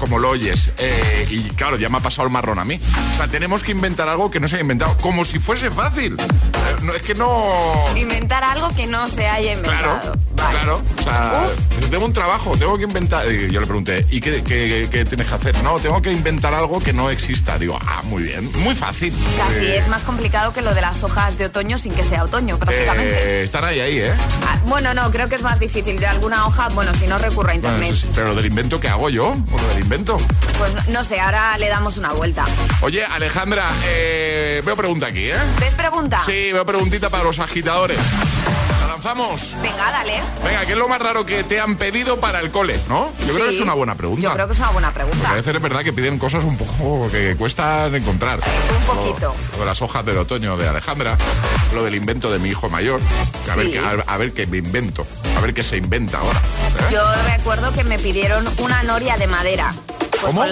como 0.00 0.18
lo 0.18 0.30
oyes. 0.30 0.72
Eh, 0.78 1.24
y 1.30 1.42
claro, 1.50 1.76
ya 1.76 1.88
me 1.88 1.98
ha 1.98 2.00
pasado 2.00 2.26
el 2.26 2.32
marrón 2.32 2.58
a 2.58 2.64
mí. 2.64 2.80
O 3.14 3.16
sea, 3.16 3.28
tenemos 3.28 3.62
que 3.62 3.70
inventar 3.70 4.08
algo 4.08 4.32
que 4.32 4.40
no 4.40 4.48
se 4.48 4.56
haya 4.56 4.62
inventado. 4.62 4.96
Como 4.96 5.24
si 5.24 5.38
fuese 5.38 5.70
fácil. 5.70 6.16
Eh, 6.18 6.76
no, 6.82 6.92
es 6.92 7.02
que 7.02 7.14
no... 7.14 7.44
Inventar 7.94 8.42
algo 8.42 8.74
que 8.74 8.88
no 8.88 9.08
se 9.08 9.28
haya 9.28 9.52
inventado. 9.52 10.18
Claro, 10.34 10.82
claro. 10.82 10.82
O 10.98 11.02
sea, 11.02 11.46
tengo 11.90 12.04
un 12.04 12.12
trabajo, 12.12 12.56
tengo 12.56 12.76
que 12.78 12.84
inventar... 12.84 13.30
Y 13.30 13.50
yo 13.50 13.60
le 13.60 13.66
pregunté, 13.66 14.06
¿y 14.10 14.20
qué, 14.20 14.42
qué, 14.42 15.04
tienes 15.04 15.26
que 15.26 15.34
hacer? 15.34 15.62
No, 15.62 15.78
tengo 15.78 16.02
que 16.02 16.10
inventar 16.10 16.52
algo 16.52 16.80
que 16.80 16.92
no 16.92 17.10
exista. 17.10 17.58
Digo, 17.58 17.78
ah, 17.80 18.02
muy 18.04 18.24
bien. 18.24 18.50
Muy 18.62 18.74
fácil. 18.74 19.14
Casi 19.36 19.66
es 19.66 19.86
más 19.88 20.02
complicado 20.02 20.52
que 20.52 20.62
lo 20.62 20.74
de 20.74 20.80
las 20.80 21.04
hojas 21.04 21.38
de 21.38 21.46
otoño 21.46 21.78
sin 21.78 21.92
que 21.92 22.02
sea 22.02 22.24
otoño, 22.24 22.58
prácticamente. 22.58 22.87
Eh, 22.96 23.42
están 23.44 23.64
ahí, 23.64 23.80
ahí, 23.80 23.98
¿eh? 23.98 24.12
Ah, 24.46 24.58
bueno, 24.64 24.94
no, 24.94 25.10
creo 25.10 25.28
que 25.28 25.34
es 25.34 25.42
más 25.42 25.60
difícil. 25.60 25.98
De 26.00 26.06
alguna 26.06 26.46
hoja, 26.46 26.68
bueno, 26.70 26.92
si 26.94 27.06
no 27.06 27.18
recurro 27.18 27.50
a 27.50 27.54
internet. 27.54 27.94
pero 28.14 28.28
lo 28.28 28.34
del 28.34 28.46
invento, 28.46 28.80
¿qué 28.80 28.88
hago 28.88 29.10
yo? 29.10 29.36
¿O 29.50 29.58
lo 29.58 29.68
del 29.68 29.80
invento? 29.80 30.18
Pues 30.58 30.88
no 30.88 31.04
sé, 31.04 31.20
ahora 31.20 31.56
le 31.58 31.68
damos 31.68 31.98
una 31.98 32.12
vuelta. 32.12 32.44
Oye, 32.80 33.04
Alejandra, 33.04 33.70
eh, 33.86 34.62
veo 34.64 34.76
pregunta 34.76 35.06
aquí, 35.06 35.30
¿eh? 35.30 35.36
¿Ves 35.60 35.74
pregunta? 35.74 36.20
Sí, 36.24 36.52
veo 36.52 36.64
preguntita 36.64 37.10
para 37.10 37.24
los 37.24 37.38
agitadores. 37.38 37.98
¿Lanzamos? 38.98 39.54
Venga, 39.62 39.92
dale. 39.92 40.14
Venga, 40.42 40.66
¿qué 40.66 40.72
es 40.72 40.76
lo 40.76 40.88
más 40.88 41.00
raro 41.00 41.24
que 41.24 41.44
te 41.44 41.60
han 41.60 41.76
pedido 41.76 42.18
para 42.18 42.40
el 42.40 42.50
cole? 42.50 42.80
¿No? 42.88 43.12
Yo 43.28 43.32
creo 43.32 43.46
que 43.46 43.54
es 43.54 43.60
una 43.60 43.74
buena 43.74 43.94
pregunta. 43.94 44.22
Yo 44.22 44.32
creo 44.32 44.48
que 44.48 44.54
es 44.54 44.58
una 44.58 44.70
buena 44.70 44.92
pregunta. 44.92 45.30
a 45.30 45.34
veces 45.34 45.54
es 45.54 45.62
verdad 45.62 45.84
que 45.84 45.92
piden 45.92 46.18
cosas 46.18 46.42
un 46.42 46.56
poco 46.56 47.08
que 47.08 47.36
cuestan 47.36 47.94
encontrar. 47.94 48.40
Un 48.76 48.96
poquito. 48.96 49.36
Lo, 49.52 49.58
de 49.60 49.66
las 49.66 49.80
hojas 49.82 50.04
del 50.04 50.18
otoño 50.18 50.56
de 50.56 50.66
Alejandra, 50.66 51.16
lo 51.74 51.84
del 51.84 51.94
invento 51.94 52.32
de 52.32 52.40
mi 52.40 52.48
hijo 52.48 52.68
mayor. 52.70 53.00
A, 53.48 53.54
ver, 53.54 53.70
qué, 53.70 53.78
a, 53.78 54.16
ver 54.16 54.34
qué 54.34 54.48
me 54.48 54.56
invento, 54.56 55.06
a 55.36 55.40
ver 55.42 55.54
qué 55.54 55.62
se 55.62 55.76
inventa 55.76 56.18
ahora. 56.18 56.40
¿eh? 56.40 56.92
Yo 56.92 57.02
me 57.24 57.34
acuerdo 57.34 57.72
que 57.72 57.84
me 57.84 58.00
pidieron 58.00 58.48
una 58.58 58.82
noria 58.82 59.16
de 59.16 59.28
madera. 59.28 59.76
Pues 60.20 60.34
¿Cómo? 60.34 60.44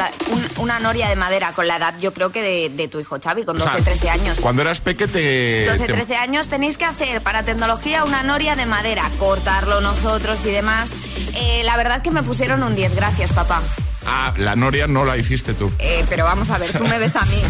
una 0.58 0.78
noria 0.78 1.08
de 1.08 1.16
madera 1.16 1.52
con 1.52 1.66
la 1.66 1.76
edad, 1.76 1.94
yo 2.00 2.14
creo 2.14 2.30
que 2.30 2.70
de, 2.70 2.88
tu 2.88 3.00
hijo 3.00 3.18
Xavi, 3.22 3.44
con 3.44 3.58
12, 3.58 3.82
13 3.82 4.10
años. 4.10 4.40
Cuando 4.40 4.62
eras 4.62 4.80
pequete... 4.80 5.66
12, 5.66 5.86
13 5.86 6.16
años 6.16 6.48
tenéis 6.48 6.76
que 6.76 6.84
hacer 6.84 7.20
para 7.20 7.42
tecnología 7.42 8.04
una 8.04 8.22
noria 8.22 8.54
de 8.54 8.66
madera, 8.66 9.10
cortarlo 9.18 9.80
nosotros 9.80 10.40
y 10.44 10.50
demás. 10.50 10.92
Eh, 11.34 11.62
la 11.64 11.76
verdad 11.76 12.02
que 12.02 12.10
me 12.10 12.22
pusieron 12.22 12.62
un 12.62 12.74
10, 12.74 12.94
gracias 12.94 13.32
papá. 13.32 13.62
Ah, 14.06 14.32
la 14.36 14.56
noria 14.56 14.86
no 14.86 15.04
la 15.04 15.16
hiciste 15.16 15.54
tú. 15.54 15.70
Eh, 15.78 16.04
pero 16.08 16.24
vamos 16.24 16.50
a 16.50 16.58
ver, 16.58 16.72
tú 16.72 16.84
me 16.84 16.98
ves 16.98 17.16
a 17.16 17.24
mí. 17.26 17.42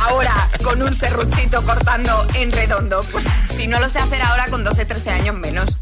Ahora, 0.00 0.48
con 0.62 0.82
un 0.82 0.94
serruchito 0.94 1.62
cortando 1.64 2.26
en 2.34 2.52
redondo. 2.52 3.04
Pues 3.12 3.24
si 3.56 3.66
no 3.66 3.78
lo 3.80 3.88
sé 3.88 3.98
hacer 3.98 4.22
ahora, 4.22 4.46
con 4.48 4.64
12, 4.64 4.84
13 4.84 5.10
años 5.10 5.36
menos. 5.36 5.76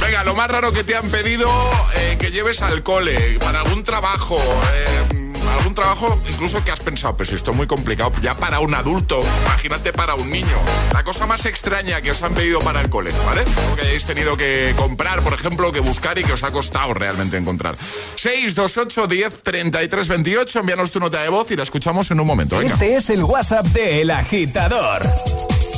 Venga, 0.00 0.24
lo 0.24 0.34
más 0.34 0.48
raro 0.48 0.72
que 0.72 0.82
te 0.82 0.96
han 0.96 1.08
pedido 1.10 1.48
eh, 1.96 2.16
que 2.18 2.30
lleves 2.30 2.62
al 2.62 2.82
cole, 2.82 3.38
para 3.38 3.60
algún 3.60 3.84
trabajo. 3.84 4.36
Eh, 4.36 5.21
algún 5.52 5.74
trabajo 5.74 6.20
incluso 6.30 6.64
que 6.64 6.70
has 6.70 6.80
pensado, 6.80 7.16
pues 7.16 7.32
esto 7.32 7.50
es 7.50 7.56
muy 7.56 7.66
complicado 7.66 8.12
ya 8.20 8.34
para 8.36 8.60
un 8.60 8.74
adulto, 8.74 9.20
imagínate 9.44 9.92
para 9.92 10.14
un 10.14 10.30
niño. 10.30 10.56
La 10.92 11.04
cosa 11.04 11.26
más 11.26 11.46
extraña 11.46 12.00
que 12.00 12.10
os 12.10 12.22
han 12.22 12.34
pedido 12.34 12.60
para 12.60 12.80
el 12.80 12.88
cole, 12.88 13.12
¿vale? 13.24 13.44
Que 13.76 13.82
hayáis 13.82 14.06
tenido 14.06 14.36
que 14.36 14.74
comprar, 14.76 15.22
por 15.22 15.32
ejemplo, 15.32 15.72
que 15.72 15.80
buscar 15.80 16.18
y 16.18 16.24
que 16.24 16.32
os 16.32 16.42
ha 16.42 16.50
costado 16.50 16.94
realmente 16.94 17.36
encontrar. 17.36 17.76
628 18.16 19.06
10 19.06 19.42
33 19.42 20.08
28, 20.08 20.60
envíanos 20.60 20.90
tu 20.90 21.00
nota 21.00 21.22
de 21.22 21.28
voz 21.28 21.50
y 21.50 21.56
la 21.56 21.62
escuchamos 21.62 22.10
en 22.10 22.20
un 22.20 22.26
momento. 22.26 22.60
Este 22.60 22.96
es 22.96 23.10
el 23.10 23.24
WhatsApp 23.24 23.66
de 23.66 24.02
El 24.02 24.10
Agitador. 24.10 25.02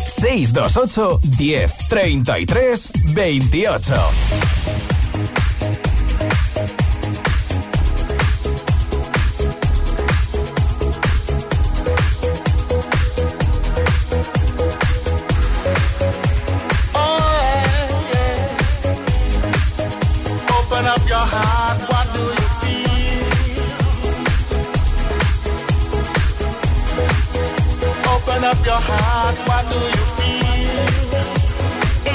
628 0.07 1.20
10 1.37 1.89
33 1.89 2.93
28. 3.14 3.95
what 28.83 29.68
do 29.70 29.77
you 29.77 30.05
feel? 30.18 31.14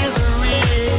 Is 0.04 0.14
it 0.16 0.30
real? 0.42 0.98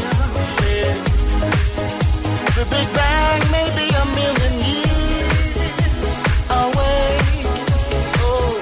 The 2.58 2.66
Big 2.70 2.88
Bang 2.94 3.42
may 3.52 3.70
be 3.76 3.88
a 3.94 4.06
million 4.20 4.54
years 4.66 6.24
away. 6.50 7.20
Oh. 8.26 8.60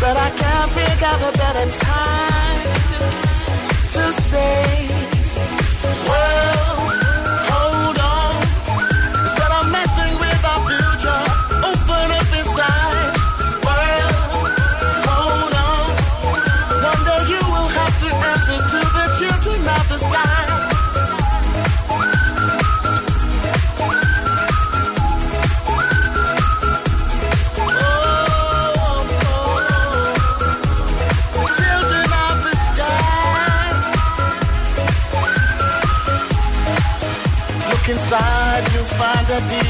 But 0.00 0.16
I 0.16 0.30
can't 0.40 0.70
think 0.70 1.02
of 1.12 1.18
a 1.22 1.32
better 1.36 1.70
time 1.78 2.62
to 3.88 4.12
say. 4.12 4.99
melody 39.48 39.69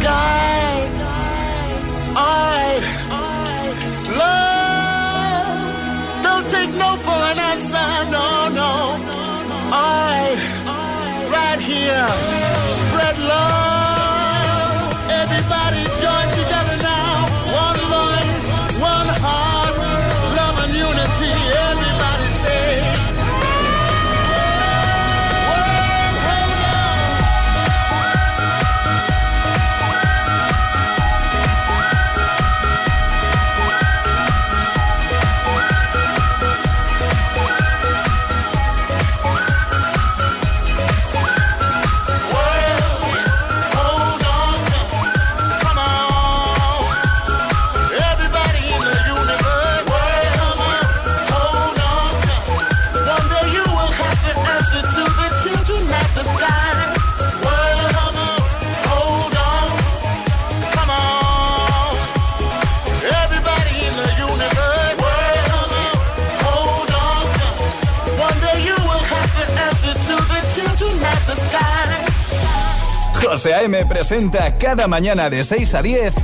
sky 0.00 0.69
José 73.42 73.54
A.M. 73.54 73.86
presenta 73.86 74.58
cada 74.58 74.86
mañana 74.86 75.30
de 75.30 75.42
6 75.42 75.74
a 75.74 75.80
10 75.80 76.14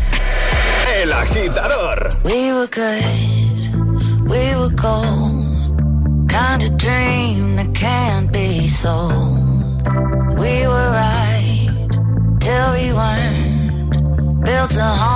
El 0.99 1.11
Agitador. 1.14 2.11
We 2.25 2.53
were 2.53 2.69
good, 2.69 4.29
we 4.29 4.55
were 4.55 4.75
cold. 4.77 6.29
Kind 6.29 6.62
of 6.62 6.77
dream 6.77 7.57
that 7.57 7.73
can't 7.73 8.31
be 8.31 8.69
sold. 8.69 9.89
We 10.39 10.67
were 10.67 10.91
right 10.93 11.89
till 12.39 12.73
we 12.75 12.93
weren't. 12.93 14.45
Built 14.45 14.77
a 14.77 14.85
home. 14.85 15.16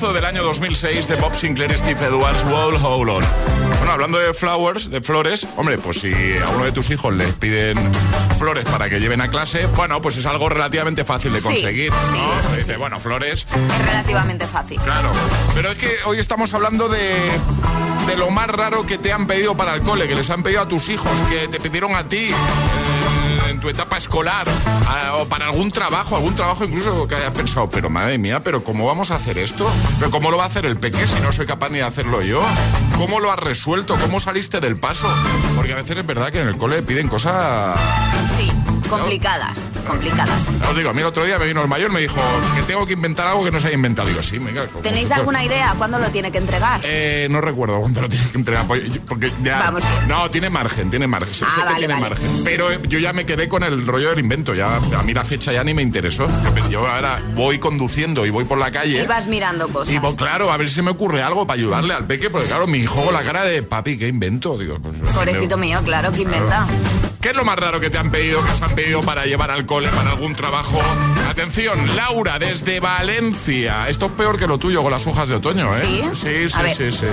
temazo 0.00 0.14
del 0.14 0.24
año 0.24 0.42
2006 0.44 1.08
de 1.08 1.16
Bob 1.16 1.34
Sinclair 1.34 1.72
y 1.72 1.76
Steve 1.76 2.06
Edwards, 2.06 2.42
Wall 2.44 2.74
Hold 2.76 3.10
On. 3.10 3.24
Bueno, 3.78 3.92
hablando 3.92 4.18
de 4.18 4.32
flowers, 4.32 4.90
de 4.90 5.02
flores, 5.02 5.46
hombre, 5.56 5.76
pues 5.76 6.00
si 6.00 6.12
a 6.38 6.48
uno 6.48 6.64
de 6.64 6.72
tus 6.72 6.88
hijos 6.90 7.12
le 7.12 7.26
piden 7.34 7.76
flores 8.38 8.64
para 8.64 8.88
que 8.88 8.98
lleven 8.98 9.20
a 9.20 9.28
clase, 9.28 9.66
bueno, 9.76 10.00
pues 10.00 10.16
es 10.16 10.24
algo 10.24 10.48
relativamente 10.48 11.04
fácil 11.04 11.34
de 11.34 11.42
conseguir, 11.42 11.92
¿no? 11.92 12.56
Dice, 12.56 12.78
bueno, 12.78 12.98
flores. 12.98 13.46
Es 13.52 13.86
relativamente 13.86 14.46
fácil. 14.46 14.80
Claro, 14.80 15.10
pero 15.54 15.70
es 15.70 15.76
que 15.76 15.90
hoy 16.06 16.18
estamos 16.18 16.54
hablando 16.54 16.88
de, 16.88 17.30
de 18.06 18.16
lo 18.16 18.30
más 18.30 18.48
raro 18.48 18.86
que 18.86 18.96
te 18.96 19.12
han 19.12 19.26
pedido 19.26 19.54
para 19.56 19.74
el 19.74 19.82
cole, 19.82 20.08
que 20.08 20.14
les 20.14 20.30
han 20.30 20.42
pedido 20.42 20.62
a 20.62 20.68
tus 20.68 20.88
hijos, 20.88 21.12
que 21.28 21.48
te 21.48 21.60
pidieron 21.60 21.94
a 21.94 22.04
ti. 22.04 22.30
Eh, 22.30 22.99
tu 23.60 23.68
etapa 23.68 23.98
escolar 23.98 24.46
o 25.18 25.26
para 25.26 25.46
algún 25.46 25.70
trabajo, 25.70 26.16
algún 26.16 26.34
trabajo 26.34 26.64
incluso 26.64 27.06
que 27.06 27.14
hayas 27.14 27.32
pensado, 27.32 27.68
pero 27.68 27.90
madre 27.90 28.18
mía, 28.18 28.42
pero 28.42 28.64
¿cómo 28.64 28.86
vamos 28.86 29.10
a 29.10 29.16
hacer 29.16 29.38
esto? 29.38 29.70
¿Pero 29.98 30.10
cómo 30.10 30.30
lo 30.30 30.38
va 30.38 30.44
a 30.44 30.46
hacer 30.46 30.64
el 30.64 30.78
peque 30.78 31.06
si 31.06 31.20
no 31.20 31.30
soy 31.30 31.46
capaz 31.46 31.68
ni 31.70 31.78
de 31.78 31.84
hacerlo 31.84 32.22
yo? 32.22 32.42
¿Cómo 32.96 33.20
lo 33.20 33.30
has 33.30 33.38
resuelto? 33.38 33.96
¿Cómo 33.96 34.18
saliste 34.18 34.60
del 34.60 34.78
paso? 34.78 35.08
Porque 35.56 35.72
a 35.72 35.76
veces 35.76 35.98
es 35.98 36.06
verdad 36.06 36.30
que 36.32 36.40
en 36.40 36.48
el 36.48 36.56
cole 36.56 36.82
piden 36.82 37.08
cosas... 37.08 37.78
complicadas, 38.90 39.70
complicadas. 39.86 40.44
Os 40.68 40.76
digo, 40.76 40.90
a 40.90 40.92
mí 40.92 41.00
el 41.00 41.06
otro 41.06 41.24
día 41.24 41.38
me 41.38 41.46
vino 41.46 41.62
el 41.62 41.68
mayor, 41.68 41.90
me 41.92 42.00
dijo 42.00 42.20
que 42.56 42.62
tengo 42.62 42.86
que 42.86 42.94
inventar 42.94 43.26
algo 43.26 43.44
que 43.44 43.50
no 43.50 43.60
se 43.60 43.68
haya 43.68 43.76
inventado. 43.76 44.08
Digo, 44.08 44.22
sí, 44.22 44.38
venga. 44.38 44.64
¿Tenéis 44.82 45.10
alguna 45.10 45.44
idea 45.44 45.74
cuándo 45.78 45.98
lo 45.98 46.08
tiene 46.10 46.30
que 46.30 46.38
entregar? 46.38 46.80
Eh, 46.84 47.28
no 47.30 47.40
recuerdo 47.40 47.80
cuándo 47.80 48.02
lo 48.02 48.08
tiene 48.08 48.26
que 48.30 48.38
entregar, 48.38 48.66
porque 49.08 49.32
ya... 49.42 49.58
Vamos. 49.58 49.82
No, 50.08 50.30
tiene 50.30 50.50
margen, 50.50 50.90
tiene 50.90 51.06
margen. 51.06 51.34
sé 51.34 51.44
Ah, 51.48 51.68
que 51.72 51.74
tiene 51.78 51.96
margen. 52.00 52.28
Pero 52.44 52.82
yo 52.84 52.98
ya 52.98 53.12
me 53.12 53.24
quedé 53.24 53.48
con 53.48 53.62
el 53.62 53.86
rollo 53.86 54.10
del 54.10 54.18
invento, 54.20 54.54
ya 54.54 54.76
a 54.76 55.02
mí 55.02 55.14
la 55.14 55.24
fecha 55.24 55.52
ya 55.52 55.64
ni 55.64 55.74
me 55.74 55.82
interesó. 55.82 56.28
Yo 56.70 56.86
ahora 56.86 57.20
voy 57.34 57.58
conduciendo 57.58 58.26
y 58.26 58.30
voy 58.30 58.44
por 58.44 58.58
la 58.58 58.70
calle. 58.70 59.02
Y 59.02 59.06
vas 59.06 59.26
mirando 59.26 59.68
cosas. 59.68 59.92
Y 59.94 59.98
voy, 59.98 60.14
claro, 60.16 60.50
a 60.52 60.56
ver 60.56 60.68
si 60.68 60.82
me 60.82 60.90
ocurre 60.90 61.22
algo 61.22 61.46
para 61.46 61.58
ayudarle 61.58 61.94
al 61.94 62.06
peque, 62.06 62.30
porque 62.30 62.46
claro, 62.48 62.66
mi 62.66 62.78
hijo 62.78 63.04
con 63.04 63.14
la 63.14 63.22
cara 63.22 63.42
de 63.44 63.62
papi, 63.62 63.98
¿qué 63.98 64.08
invento? 64.08 64.56
Digo, 64.58 64.78
pues, 64.80 64.96
Pobrecito 65.14 65.56
mío, 65.56 65.80
claro, 65.84 66.12
que 66.12 66.22
inventa. 66.22 66.66
¿Qué 67.20 67.30
es 67.30 67.36
lo 67.36 67.44
más 67.44 67.56
raro 67.56 67.80
que 67.80 67.90
te 67.90 67.98
han 67.98 68.10
pedido, 68.10 68.42
que 68.42 68.50
os 68.50 68.62
han 68.62 68.74
pedido 68.74 69.02
para 69.02 69.26
llevar 69.26 69.50
al 69.50 69.66
cole, 69.66 69.88
para 69.88 70.12
algún 70.12 70.34
trabajo? 70.34 70.78
Atención, 71.28 71.94
Laura, 71.94 72.38
desde 72.38 72.80
Valencia. 72.80 73.90
Esto 73.90 74.06
es 74.06 74.12
peor 74.12 74.38
que 74.38 74.46
lo 74.46 74.56
tuyo 74.56 74.82
con 74.82 74.90
las 74.90 75.06
hojas 75.06 75.28
de 75.28 75.34
otoño, 75.34 75.70
¿eh? 75.76 75.80
¿Sí? 75.82 76.02
Sí, 76.14 76.48
sí, 76.48 76.74
sí, 76.74 76.92
sí. 76.92 77.06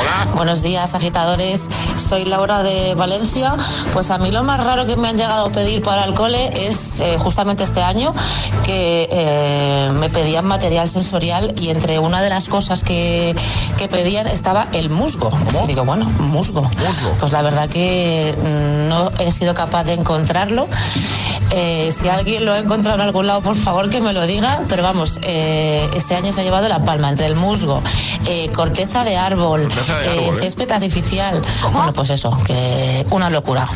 Hola. 0.00 0.32
Buenos 0.36 0.62
días, 0.62 0.94
agitadores. 0.94 1.68
Soy 1.96 2.24
Laura 2.24 2.62
de 2.62 2.94
Valencia. 2.94 3.56
Pues 3.92 4.10
a 4.10 4.18
mí 4.18 4.30
lo 4.30 4.44
más 4.44 4.62
raro 4.62 4.86
que 4.86 4.96
me 4.96 5.08
han 5.08 5.16
llegado 5.16 5.46
a 5.46 5.50
pedir 5.50 5.82
para 5.82 6.04
el 6.04 6.14
cole 6.14 6.68
es 6.68 7.00
eh, 7.00 7.16
justamente 7.18 7.64
este 7.64 7.82
año 7.82 8.14
que 8.64 9.08
eh, 9.10 9.90
me 9.92 10.08
pedían 10.08 10.46
material 10.46 10.86
sensorial 10.86 11.54
y 11.60 11.70
entre 11.70 11.98
una 11.98 12.22
de 12.22 12.30
las 12.30 12.48
cosas 12.48 12.84
que, 12.84 13.34
que 13.76 13.88
pedían 13.88 14.28
estaba 14.28 14.68
el 14.72 14.88
musgo. 14.88 15.30
Digo, 15.66 15.84
bueno, 15.84 16.04
musgo. 16.04 16.70
Pues 17.18 17.32
la 17.32 17.42
verdad 17.42 17.68
que 17.68 18.36
mm, 18.38 18.88
no 19.00 19.12
he 19.18 19.30
sido 19.32 19.54
capaz 19.54 19.84
de 19.84 19.94
encontrarlo. 19.94 20.68
Eh, 21.52 21.90
si 21.90 22.08
alguien 22.08 22.44
lo 22.44 22.52
ha 22.52 22.58
encontrado 22.58 22.96
en 22.96 23.00
algún 23.02 23.26
lado, 23.26 23.40
por 23.40 23.56
favor 23.56 23.90
que 23.90 24.00
me 24.00 24.12
lo 24.12 24.26
diga. 24.26 24.60
Pero 24.68 24.82
vamos, 24.82 25.18
eh, 25.22 25.88
este 25.94 26.14
año 26.14 26.32
se 26.32 26.40
ha 26.40 26.44
llevado 26.44 26.68
la 26.68 26.84
palma 26.84 27.08
entre 27.10 27.26
el 27.26 27.34
musgo, 27.34 27.82
eh, 28.26 28.50
corteza 28.54 29.04
de 29.04 29.16
árbol, 29.16 29.62
Corteza 29.64 29.98
de 29.98 30.08
árbol, 30.28 30.34
césped 30.34 30.70
artificial. 30.70 31.42
Bueno, 31.72 31.92
pues 31.92 32.10
eso, 32.10 32.30
que 32.46 33.04
una 33.10 33.30
locura. 33.30 33.66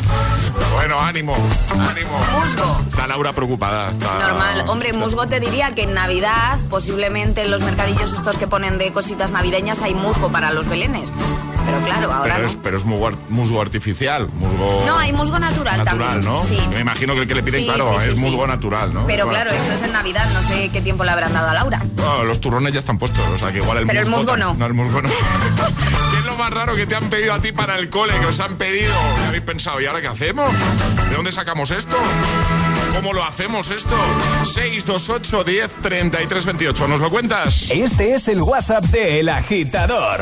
Bueno, 0.73 0.99
ánimo, 0.99 1.33
ánimo. 1.71 2.11
Musgo. 2.39 2.77
Está 2.89 3.07
Laura 3.07 3.33
preocupada. 3.33 3.91
está- 3.91 4.19
Normal. 4.19 4.65
Hombre, 4.67 4.93
musgo 4.93 5.27
te 5.27 5.39
diría 5.39 5.71
que 5.71 5.83
en 5.83 5.93
Navidad, 5.93 6.57
posiblemente 6.69 7.41
en 7.43 7.51
los 7.51 7.61
mercadillos 7.61 8.13
estos 8.13 8.37
que 8.37 8.47
ponen 8.47 8.77
de 8.77 8.91
cositas 8.93 9.31
navideñas, 9.31 9.79
hay 9.81 9.93
musgo 9.95 10.31
para 10.31 10.51
los 10.51 10.67
belenes. 10.67 11.09
Pero 11.65 11.81
claro, 11.83 12.13
ahora 12.13 12.33
Pero 12.35 12.43
no. 12.45 12.47
es, 12.49 12.55
pero 12.61 12.77
es 12.77 12.85
musgo, 12.85 13.07
ar- 13.07 13.17
musgo 13.29 13.61
artificial, 13.61 14.27
musgo 14.39 14.83
No, 14.85 14.97
hay 14.97 15.11
musgo 15.13 15.39
natural, 15.39 15.83
natural, 15.83 16.21
también. 16.21 16.25
¿no? 16.25 16.45
Sí. 16.47 16.59
Me 16.69 16.79
imagino 16.81 17.13
que 17.15 17.21
el 17.21 17.27
que 17.27 17.35
le 17.35 17.43
piden, 17.43 17.61
Sí, 17.61 17.65
claro, 17.67 17.93
sí, 17.93 17.99
sí, 18.03 18.07
es 18.09 18.13
sí. 18.15 18.19
musgo 18.19 18.45
natural, 18.47 18.93
¿no? 18.93 19.05
Pero 19.07 19.25
Bueno, 19.25 19.41
claro, 19.43 19.51
eso 19.59 19.71
es 19.73 19.81
en 19.81 19.91
Navidad, 19.91 20.29
no 20.33 20.43
sé 20.43 20.69
qué 20.69 20.81
tiempo 20.81 21.03
le 21.03 21.11
habrán 21.11 21.33
dado 21.33 21.49
a 21.49 21.53
Laura. 21.53 21.81
los 22.25 22.39
turrones 22.41 22.73
ya 22.73 22.79
están 22.79 22.97
puestos, 22.97 23.27
o 23.33 23.37
sea 23.37 23.51
que 23.51 23.57
igual 23.59 23.79
el 23.79 23.87
Pero 23.87 24.01
el 24.01 24.07
musgo 24.07 24.37
no. 24.37 24.53
No, 24.53 24.65
el 24.65 24.73
musgo 24.73 25.01
no. 25.01 25.09
¿Qué 26.11 26.17
es 26.19 26.25
lo 26.25 26.35
más 26.35 26.51
raro 26.51 26.75
que 26.75 26.85
te 26.85 26.95
han 26.95 27.09
pedido 27.09 27.33
a 27.33 27.39
ti 27.39 27.51
para 27.51 27.77
el 27.77 27.89
cole? 27.89 28.13
Que 28.19 28.25
os 28.27 28.39
han 28.39 28.55
pedido, 28.55 28.93
¿qué 29.21 29.27
habéis 29.27 29.43
pensado? 29.43 29.81
¿Y 29.81 29.85
ahora 29.85 30.01
qué 30.01 30.07
hacemos? 30.07 30.51
¿De 31.09 31.15
dónde 31.15 31.31
sacamos 31.31 31.71
esto? 31.71 31.95
¿Cómo 32.95 33.11
lo 33.13 33.23
hacemos 33.25 33.69
esto? 33.69 33.95
628 34.45 35.43
10 35.43 35.71
33 35.81 36.45
28. 36.45 36.87
¿Nos 36.87 36.99
lo 36.99 37.09
cuentas? 37.09 37.69
Este 37.71 38.15
es 38.15 38.27
el 38.29 38.41
WhatsApp 38.41 38.85
de 38.85 39.19
El 39.19 39.29
Agitador. 39.29 40.21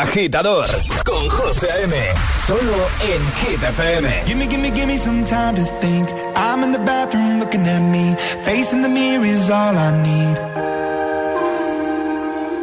agitador 0.00 0.66
con 1.04 1.28
José 1.28 1.70
A.M. 1.70 1.94
Solo 2.46 2.78
en 3.12 3.22
Hit 3.40 3.62
FM. 3.62 4.24
Gimme, 4.26 4.46
gimme, 4.48 4.70
gimme 4.70 4.96
some 4.96 5.24
time 5.24 5.54
to 5.56 5.64
think. 5.80 6.08
I'm 6.34 6.62
in 6.64 6.72
the 6.72 6.78
bathroom 6.78 7.38
looking 7.38 7.66
at 7.66 7.82
me. 7.82 8.14
Facing 8.44 8.82
the 8.82 8.88
mirror 8.88 9.24
is 9.24 9.50
all 9.50 9.76
I 9.76 9.90
need. 10.02 10.36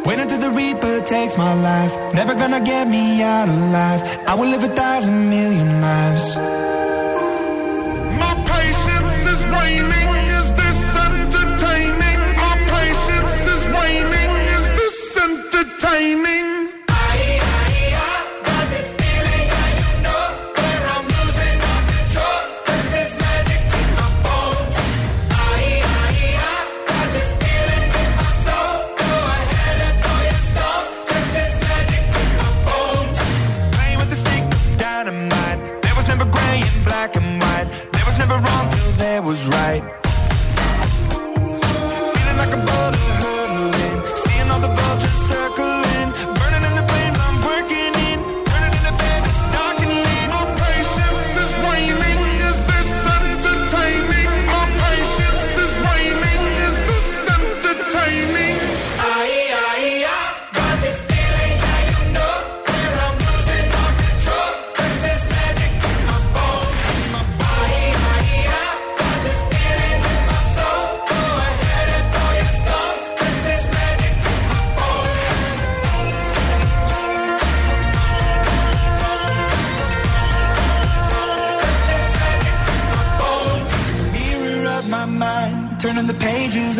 Wait 0.04 0.18
until 0.18 0.38
the 0.38 0.50
Reaper 0.50 1.00
takes 1.04 1.36
my 1.38 1.54
life. 1.54 1.92
Never 2.12 2.34
gonna 2.34 2.60
get 2.60 2.88
me 2.88 3.22
out 3.22 3.48
alive. 3.48 4.02
I 4.26 4.34
will 4.34 4.48
live 4.48 4.64
a 4.64 4.74
thousand 4.74 5.30
million 5.30 5.80
lives. 5.80 6.36
My 8.22 8.34
patience 8.54 9.16
is 9.32 9.40
waning. 9.54 10.10
Is 10.38 10.48
this 10.60 10.80
entertaining? 11.06 12.20
My 12.44 12.54
patience 12.74 13.46
is 13.54 13.62
waning. 13.76 14.32
Is 14.56 14.64
this 14.78 15.16
entertaining? 15.28 16.37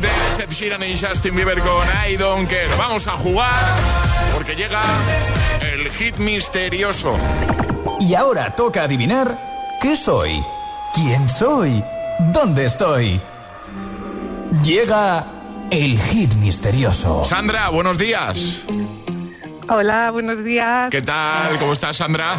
Dragons 0.00 0.38
ante 0.38 0.42
Ed 0.42 0.50
Sheeran 0.50 0.82
y 0.82 0.96
Justin 0.98 1.36
Bieber 1.36 1.60
con 1.60 1.86
I 2.08 2.16
Don't 2.16 2.48
Care. 2.48 2.68
Vamos 2.76 3.06
a 3.06 3.12
jugar 3.12 3.76
porque 4.34 4.54
llega 4.54 4.80
el 5.60 5.88
hit 5.90 6.16
misterioso. 6.16 7.16
Y 8.00 8.14
ahora 8.14 8.54
toca 8.54 8.84
adivinar 8.84 9.76
qué 9.80 9.96
soy, 9.96 10.44
quién 10.94 11.28
soy, 11.28 11.82
dónde 12.32 12.64
estoy. 12.64 13.20
Llega 14.62 15.26
el 15.70 16.00
hit 16.00 16.32
misterioso. 16.34 17.24
Sandra, 17.24 17.68
buenos 17.68 17.98
días. 17.98 18.60
Hola, 19.68 20.10
buenos 20.10 20.44
días. 20.44 20.90
¿Qué 20.90 21.02
tal? 21.02 21.58
¿Cómo 21.58 21.72
estás, 21.72 21.96
Sandra? 21.96 22.34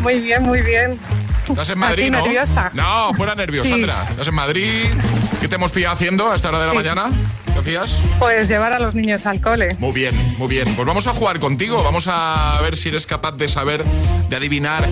Muy 0.00 0.20
bien, 0.20 0.42
muy 0.42 0.60
bien. 0.60 0.98
¿Estás 1.48 1.70
en 1.70 1.78
Madrid, 1.78 2.10
no? 2.10 2.22
nerviosa. 2.22 2.70
No, 2.74 3.12
fuera 3.14 3.34
nervioso, 3.34 3.64
Sí. 3.66 3.70
Sandra. 3.70 4.04
¿Estás 4.10 4.28
en 4.28 4.34
Madrid? 4.34 4.86
¿Qué 5.40 5.48
te 5.48 5.54
hemos 5.56 5.70
pillado 5.72 5.94
haciendo 5.94 6.30
a 6.30 6.36
esta 6.36 6.48
hora 6.48 6.58
de 6.60 6.66
la 6.66 6.70
Sí. 6.72 6.76
mañana? 6.76 7.04
¿Qué 7.52 7.58
hacías? 7.60 7.98
Pues 8.18 8.48
llevar 8.48 8.72
a 8.72 8.78
los 8.78 8.94
niños 8.94 9.26
al 9.26 9.40
cole. 9.40 9.68
Muy 9.78 9.92
bien, 9.92 10.14
muy 10.38 10.48
bien. 10.48 10.64
Pues 10.74 10.86
vamos 10.86 11.06
a 11.06 11.12
jugar 11.12 11.38
contigo. 11.38 11.82
Vamos 11.84 12.06
a 12.08 12.58
ver 12.62 12.76
si 12.76 12.88
eres 12.88 13.06
capaz 13.06 13.32
de 13.32 13.48
saber, 13.48 13.84
de 14.28 14.36
adivinar, 14.36 14.84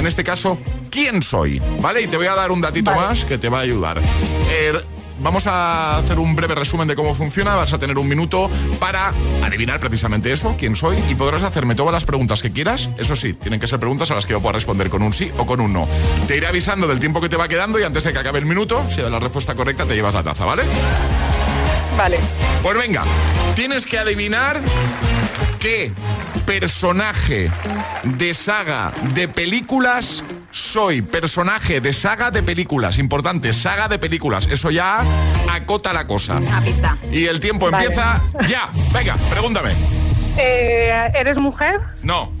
en 0.00 0.06
este 0.06 0.24
caso, 0.24 0.58
quién 0.90 1.22
soy. 1.22 1.60
¿Vale? 1.80 2.02
Y 2.02 2.06
te 2.06 2.16
voy 2.16 2.26
a 2.26 2.34
dar 2.34 2.50
un 2.50 2.60
datito 2.60 2.94
más 2.94 3.24
que 3.24 3.36
te 3.38 3.48
va 3.48 3.58
a 3.58 3.62
ayudar. 3.62 4.00
Eh, 4.50 4.72
vamos 5.22 5.46
a 5.46 5.98
hacer 5.98 6.18
un 6.18 6.34
breve 6.34 6.54
resumen 6.54 6.88
de 6.88 6.96
cómo 6.96 7.14
funciona. 7.14 7.54
Vas 7.54 7.74
a 7.74 7.78
tener 7.78 7.98
un 7.98 8.08
minuto 8.08 8.50
para 8.78 9.12
adivinar 9.44 9.78
precisamente 9.78 10.32
eso, 10.32 10.56
quién 10.58 10.74
soy, 10.74 10.96
y 11.10 11.14
podrás 11.14 11.42
hacerme 11.42 11.74
todas 11.74 11.92
las 11.92 12.06
preguntas 12.06 12.40
que 12.40 12.50
quieras. 12.50 12.88
Eso 12.96 13.14
sí, 13.14 13.34
tienen 13.34 13.60
que 13.60 13.68
ser 13.68 13.78
preguntas 13.78 14.10
a 14.10 14.14
las 14.14 14.24
que 14.24 14.32
yo 14.32 14.40
pueda 14.40 14.54
responder 14.54 14.88
con 14.88 15.02
un 15.02 15.12
sí 15.12 15.30
o 15.36 15.44
con 15.44 15.60
un 15.60 15.74
no. 15.74 15.86
Te 16.26 16.38
iré 16.38 16.46
avisando 16.46 16.88
del 16.88 16.98
tiempo 16.98 17.20
que 17.20 17.28
te 17.28 17.36
va 17.36 17.46
quedando 17.46 17.78
y 17.78 17.82
antes 17.82 18.02
de 18.04 18.14
que 18.14 18.18
acabe 18.18 18.38
el 18.38 18.46
minuto, 18.46 18.82
si 18.88 19.02
da 19.02 19.10
la 19.10 19.20
respuesta 19.20 19.54
correcta, 19.54 19.84
te 19.84 19.94
llevas 19.94 20.14
la 20.14 20.22
taza, 20.22 20.46
¿vale? 20.46 20.62
Vale. 21.98 22.18
Pues 22.62 22.78
venga, 22.78 23.04
tienes 23.54 23.84
que 23.84 23.98
adivinar 23.98 24.62
qué 25.58 25.92
personaje 26.58 27.48
de 28.02 28.34
saga 28.34 28.90
de 29.14 29.28
películas 29.28 30.24
soy. 30.50 31.00
Personaje 31.00 31.80
de 31.80 31.92
saga 31.92 32.32
de 32.32 32.42
películas. 32.42 32.98
Importante, 32.98 33.52
saga 33.52 33.86
de 33.86 34.00
películas. 34.00 34.48
Eso 34.48 34.72
ya 34.72 35.04
acota 35.48 35.92
la 35.92 36.08
cosa. 36.08 36.40
Pista. 36.64 36.96
Y 37.12 37.26
el 37.26 37.38
tiempo 37.38 37.70
Vale. 37.70 37.84
empieza 37.84 38.20
ya. 38.48 38.68
Venga, 38.92 39.14
pregúntame. 39.30 39.70
Eh, 40.38 41.12
¿Eres 41.14 41.36
mujer? 41.36 41.78
No, 42.02 42.32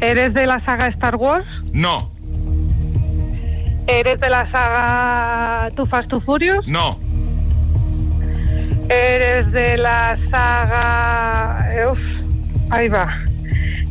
¿Eres 0.00 0.32
de 0.32 0.46
la 0.46 0.64
saga 0.64 0.86
Star 0.86 1.16
Wars? 1.16 1.46
no, 1.72 2.12
¿Eres 3.88 4.20
de 4.20 4.30
la 4.30 4.48
saga 4.52 5.70
Too 5.74 5.86
Fast 5.86 6.08
Too 6.08 6.20
Furious? 6.20 6.68
no, 6.68 7.00
¿Eres 8.88 9.50
de 9.50 9.76
la 9.78 10.16
saga... 10.30 11.68
eh, 11.72 11.86
uf, 11.90 11.98
ahí 12.72 12.88
va. 12.88 13.16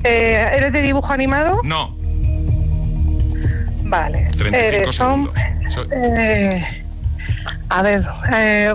Eh, 0.04 0.50
¿Eres 0.58 0.74
de 0.74 0.82
dibujo 0.82 1.12
animado? 1.12 1.58
no. 1.64 1.96
Vale. 3.84 4.28
35 4.38 4.56
Eres 4.58 4.88
hom- 4.88 4.94
segundos. 4.94 5.34
So- 5.70 5.86
eh, 5.92 6.84
a 7.70 7.82
ver. 7.82 8.08
eh, 8.34 8.74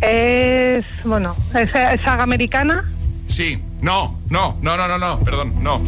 es. 0.00 0.84
Bueno, 1.04 1.36
¿es, 1.54 1.74
es 1.74 2.00
saga 2.00 2.22
americana? 2.22 2.84
Sí. 3.26 3.62
No, 3.82 4.18
no, 4.30 4.56
no, 4.62 4.76
no, 4.76 4.88
no, 4.88 4.98
no, 4.98 5.20
perdón, 5.20 5.54
no. 5.62 5.78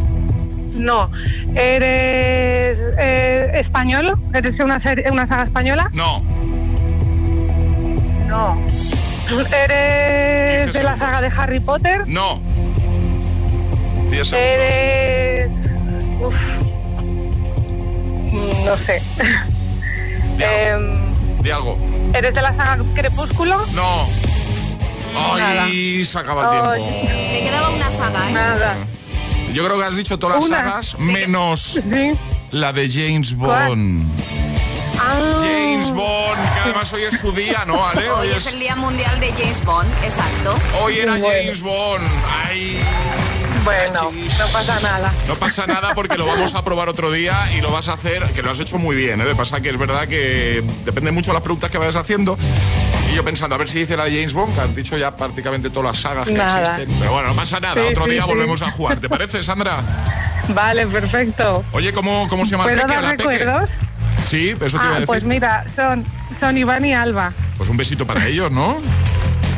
No. 0.74 1.10
¿Eres 1.54 2.78
eh, 2.98 3.50
español? 3.54 4.18
¿Eres 4.34 4.58
una, 4.60 4.80
serie, 4.82 5.10
una 5.10 5.26
saga 5.26 5.44
española? 5.44 5.90
No. 5.94 6.22
No. 8.28 8.56
¿Eres 9.40 10.72
de 10.72 10.82
la 10.82 10.98
saga 10.98 11.20
de 11.22 11.26
Harry 11.28 11.60
Potter? 11.60 12.02
No. 12.06 12.40
10 14.10 14.28
segundos. 14.28 14.32
¿Eres... 14.32 15.50
Uf. 16.20 16.34
No 18.64 18.76
sé. 18.76 19.02
Em, 20.38 21.42
Di 21.42 21.50
algo. 21.50 21.78
¿Eres 22.14 22.34
de 22.34 22.42
la 22.42 22.54
saga 22.56 22.84
Crepúsculo? 22.94 23.64
No. 23.74 24.06
Ay, 25.16 26.04
se 26.04 26.18
acaba 26.18 26.42
el 26.44 26.50
tiempo. 26.78 26.90
Se 27.30 27.40
quedaba 27.42 27.68
una 27.70 27.90
saga, 27.90 28.28
¿eh? 28.28 28.32
Nada. 28.32 28.76
Yo 29.52 29.64
creo 29.64 29.78
que 29.78 29.84
has 29.84 29.96
dicho 29.96 30.18
todas 30.18 30.36
las 30.36 30.46
Una. 30.46 30.56
sagas 30.58 30.98
menos 30.98 31.78
la 32.50 32.72
de 32.72 32.88
James 32.88 33.34
Bond. 33.36 34.02
Ah. 35.04 35.36
James 35.40 35.90
Bond, 35.92 36.54
que 36.54 36.60
además 36.60 36.92
hoy 36.92 37.02
es 37.02 37.18
su 37.18 37.32
día, 37.32 37.64
¿no, 37.66 37.86
Ale? 37.86 38.08
Hoy 38.10 38.28
es 38.28 38.46
el 38.46 38.58
Día 38.60 38.76
Mundial 38.76 39.18
de 39.20 39.32
James 39.32 39.64
Bond, 39.64 39.90
exacto. 40.04 40.54
Hoy 40.80 40.98
era 40.98 41.14
James 41.14 41.60
Bond. 41.60 42.06
Ay. 42.46 42.80
Bueno, 43.64 44.10
no 44.38 44.46
pasa 44.48 44.80
nada. 44.80 45.12
No 45.28 45.34
pasa 45.36 45.66
nada 45.66 45.94
porque 45.94 46.16
lo 46.18 46.26
vamos 46.26 46.54
a 46.54 46.64
probar 46.64 46.88
otro 46.88 47.10
día 47.12 47.48
y 47.56 47.60
lo 47.60 47.70
vas 47.70 47.88
a 47.88 47.92
hacer, 47.94 48.22
que 48.32 48.42
lo 48.42 48.50
has 48.50 48.58
hecho 48.60 48.78
muy 48.78 48.96
bien, 48.96 49.20
¿eh? 49.20 49.24
Lo 49.24 49.30
que 49.30 49.36
pasa 49.36 49.60
que 49.60 49.70
es 49.70 49.78
verdad 49.78 50.08
que 50.08 50.64
depende 50.84 51.12
mucho 51.12 51.30
de 51.30 51.34
las 51.34 51.42
preguntas 51.42 51.70
que 51.70 51.78
vayas 51.78 51.96
haciendo. 51.96 52.36
Y 53.12 53.14
yo 53.16 53.24
pensando, 53.24 53.54
a 53.54 53.58
ver 53.58 53.68
si 53.68 53.78
dice 53.80 53.96
la 53.96 54.04
de 54.04 54.10
James 54.12 54.32
Bond, 54.32 54.54
que 54.54 54.60
han 54.62 54.74
dicho 54.74 54.96
ya 54.96 55.16
prácticamente 55.16 55.70
todas 55.70 55.92
las 55.92 56.00
sagas 56.00 56.26
que 56.26 56.32
Nada. 56.32 56.60
existen. 56.60 56.96
Pero 56.98 57.12
bueno, 57.12 57.28
no 57.28 57.34
pasa 57.36 57.60
nada, 57.60 57.74
Sí, 57.74 57.88
otro 57.90 58.04
sí, 58.04 58.10
día 58.12 58.22
sí. 58.22 58.28
volvemos 58.28 58.62
a 58.62 58.72
jugar. 58.72 58.98
¿Te 58.98 59.08
parece, 59.08 59.42
Sandra? 59.42 59.80
Vale, 60.48 60.86
perfecto. 60.88 61.64
Oye, 61.72 61.92
¿cómo, 61.92 62.26
cómo 62.28 62.44
se 62.44 62.52
llama 62.52 62.64
el 62.64 62.70
¿Puedo 62.80 62.86
peque? 62.88 62.94
dar 62.94 63.04
¿La 63.04 63.64
peque? 63.68 63.72
Sí, 64.26 64.50
eso 64.60 64.78
te 64.78 64.84
iba 64.84 64.84
a 64.84 64.88
Ah, 64.88 64.90
decir. 64.94 65.06
pues 65.06 65.24
mira, 65.24 65.64
son, 65.76 66.04
son 66.40 66.56
Iván 66.56 66.84
y 66.84 66.94
Alba. 66.94 67.32
Pues 67.56 67.68
un 67.68 67.76
besito 67.76 68.06
para 68.06 68.26
ellos, 68.26 68.50
¿no? 68.50 68.76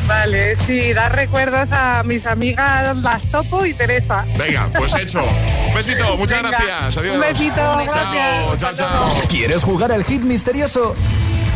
Vale, 0.06 0.56
sí, 0.66 0.92
dar 0.92 1.14
recuerdos 1.16 1.66
a 1.72 2.02
mis 2.04 2.26
amigas 2.26 2.94
Las 2.98 3.22
Topo 3.30 3.64
y 3.64 3.72
Teresa. 3.72 4.24
Venga, 4.36 4.68
pues 4.76 4.94
hecho. 4.94 5.22
Un 5.68 5.74
besito, 5.74 6.16
muchas 6.18 6.42
Venga, 6.42 6.50
gracias. 6.58 6.96
Adiós. 6.98 7.14
un 7.14 7.20
besito, 7.22 7.72
Un 7.72 7.78
besote. 7.78 8.18
Chao, 8.18 8.56
chao, 8.58 8.74
chao. 8.74 9.14
¿Quieres 9.28 9.62
jugar 9.62 9.92
al 9.92 10.04
hit 10.04 10.22
misterioso? 10.22 10.94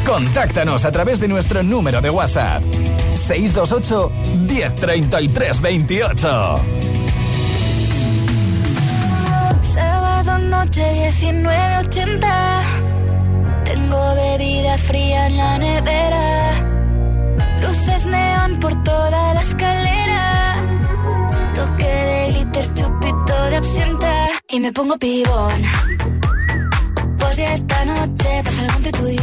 Contáctanos 0.07 0.87
a 0.87 0.93
través 0.93 1.21
de 1.21 1.29
nuestro 1.29 1.63
número 1.63 2.01
de 2.01 2.09
WhatsApp. 2.09 2.63
628 3.15 4.11
1033 4.47 5.61
28. 5.61 6.65
Sábado 9.75 10.39
noche 10.39 11.11
19.80 11.21 12.98
Tengo 13.89 14.15
bebida 14.17 14.77
fría 14.77 15.29
en 15.29 15.37
la 15.39 15.57
nevera. 15.57 16.53
Luces 17.63 18.05
neón 18.05 18.57
por 18.61 18.83
toda 18.83 19.33
la 19.33 19.41
escalera. 19.41 20.23
Toque 21.55 21.87
de 21.87 22.33
glitter, 22.33 22.75
chupito 22.75 23.45
de 23.49 23.57
absenta. 23.57 24.13
Y 24.51 24.61
me 24.61 24.73
pongo 24.75 24.99
pibón. 24.99 25.63
Pues 27.19 27.37
ya 27.39 27.55
esta 27.55 27.85
noche 27.87 28.43
pasa 28.45 28.61
algo 28.61 28.77
entre 28.77 28.93
tú 28.93 29.09
y 29.09 29.21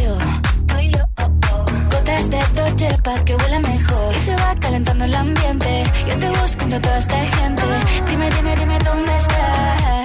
Gotas 1.92 2.30
de 2.32 2.40
Dolce 2.56 2.98
pa' 3.04 3.24
que 3.24 3.36
huela 3.36 3.60
mejor. 3.60 4.16
Y 4.16 4.20
se 4.20 4.36
va 4.36 4.56
calentando 4.60 5.06
el 5.06 5.14
ambiente. 5.14 5.84
Yo 6.08 6.18
te 6.18 6.30
busco 6.30 6.64
entre 6.64 6.80
toda 6.80 6.98
esta 6.98 7.20
gente. 7.38 7.64
Dime, 8.10 8.30
dime, 8.32 8.56
dime 8.56 8.80
dónde 8.80 9.16
está 9.16 10.05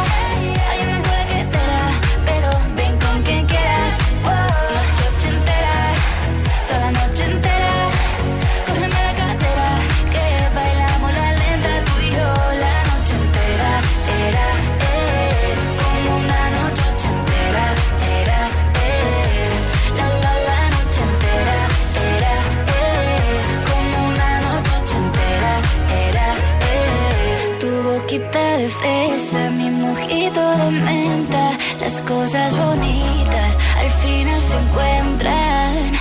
Las 31.91 32.01
cosas 32.03 32.57
bonitas 32.57 33.57
al 33.77 33.89
final 34.01 34.41
se 34.41 34.55
encuentran. 34.55 35.91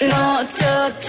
Noche 0.00 0.66
ochentera, 0.84 1.07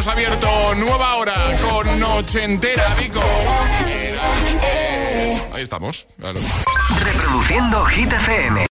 hemos 0.00 0.14
abierto 0.14 0.74
nueva 0.76 1.16
hora 1.16 1.34
con 1.60 2.00
Noche 2.00 2.42
Entera, 2.42 2.94
Vico. 2.94 3.20
Ahí 5.52 5.62
estamos, 5.62 6.06
claro. 6.18 6.40
Reproduciendo 7.04 7.84
Hit 7.84 8.10
FM. 8.10 8.64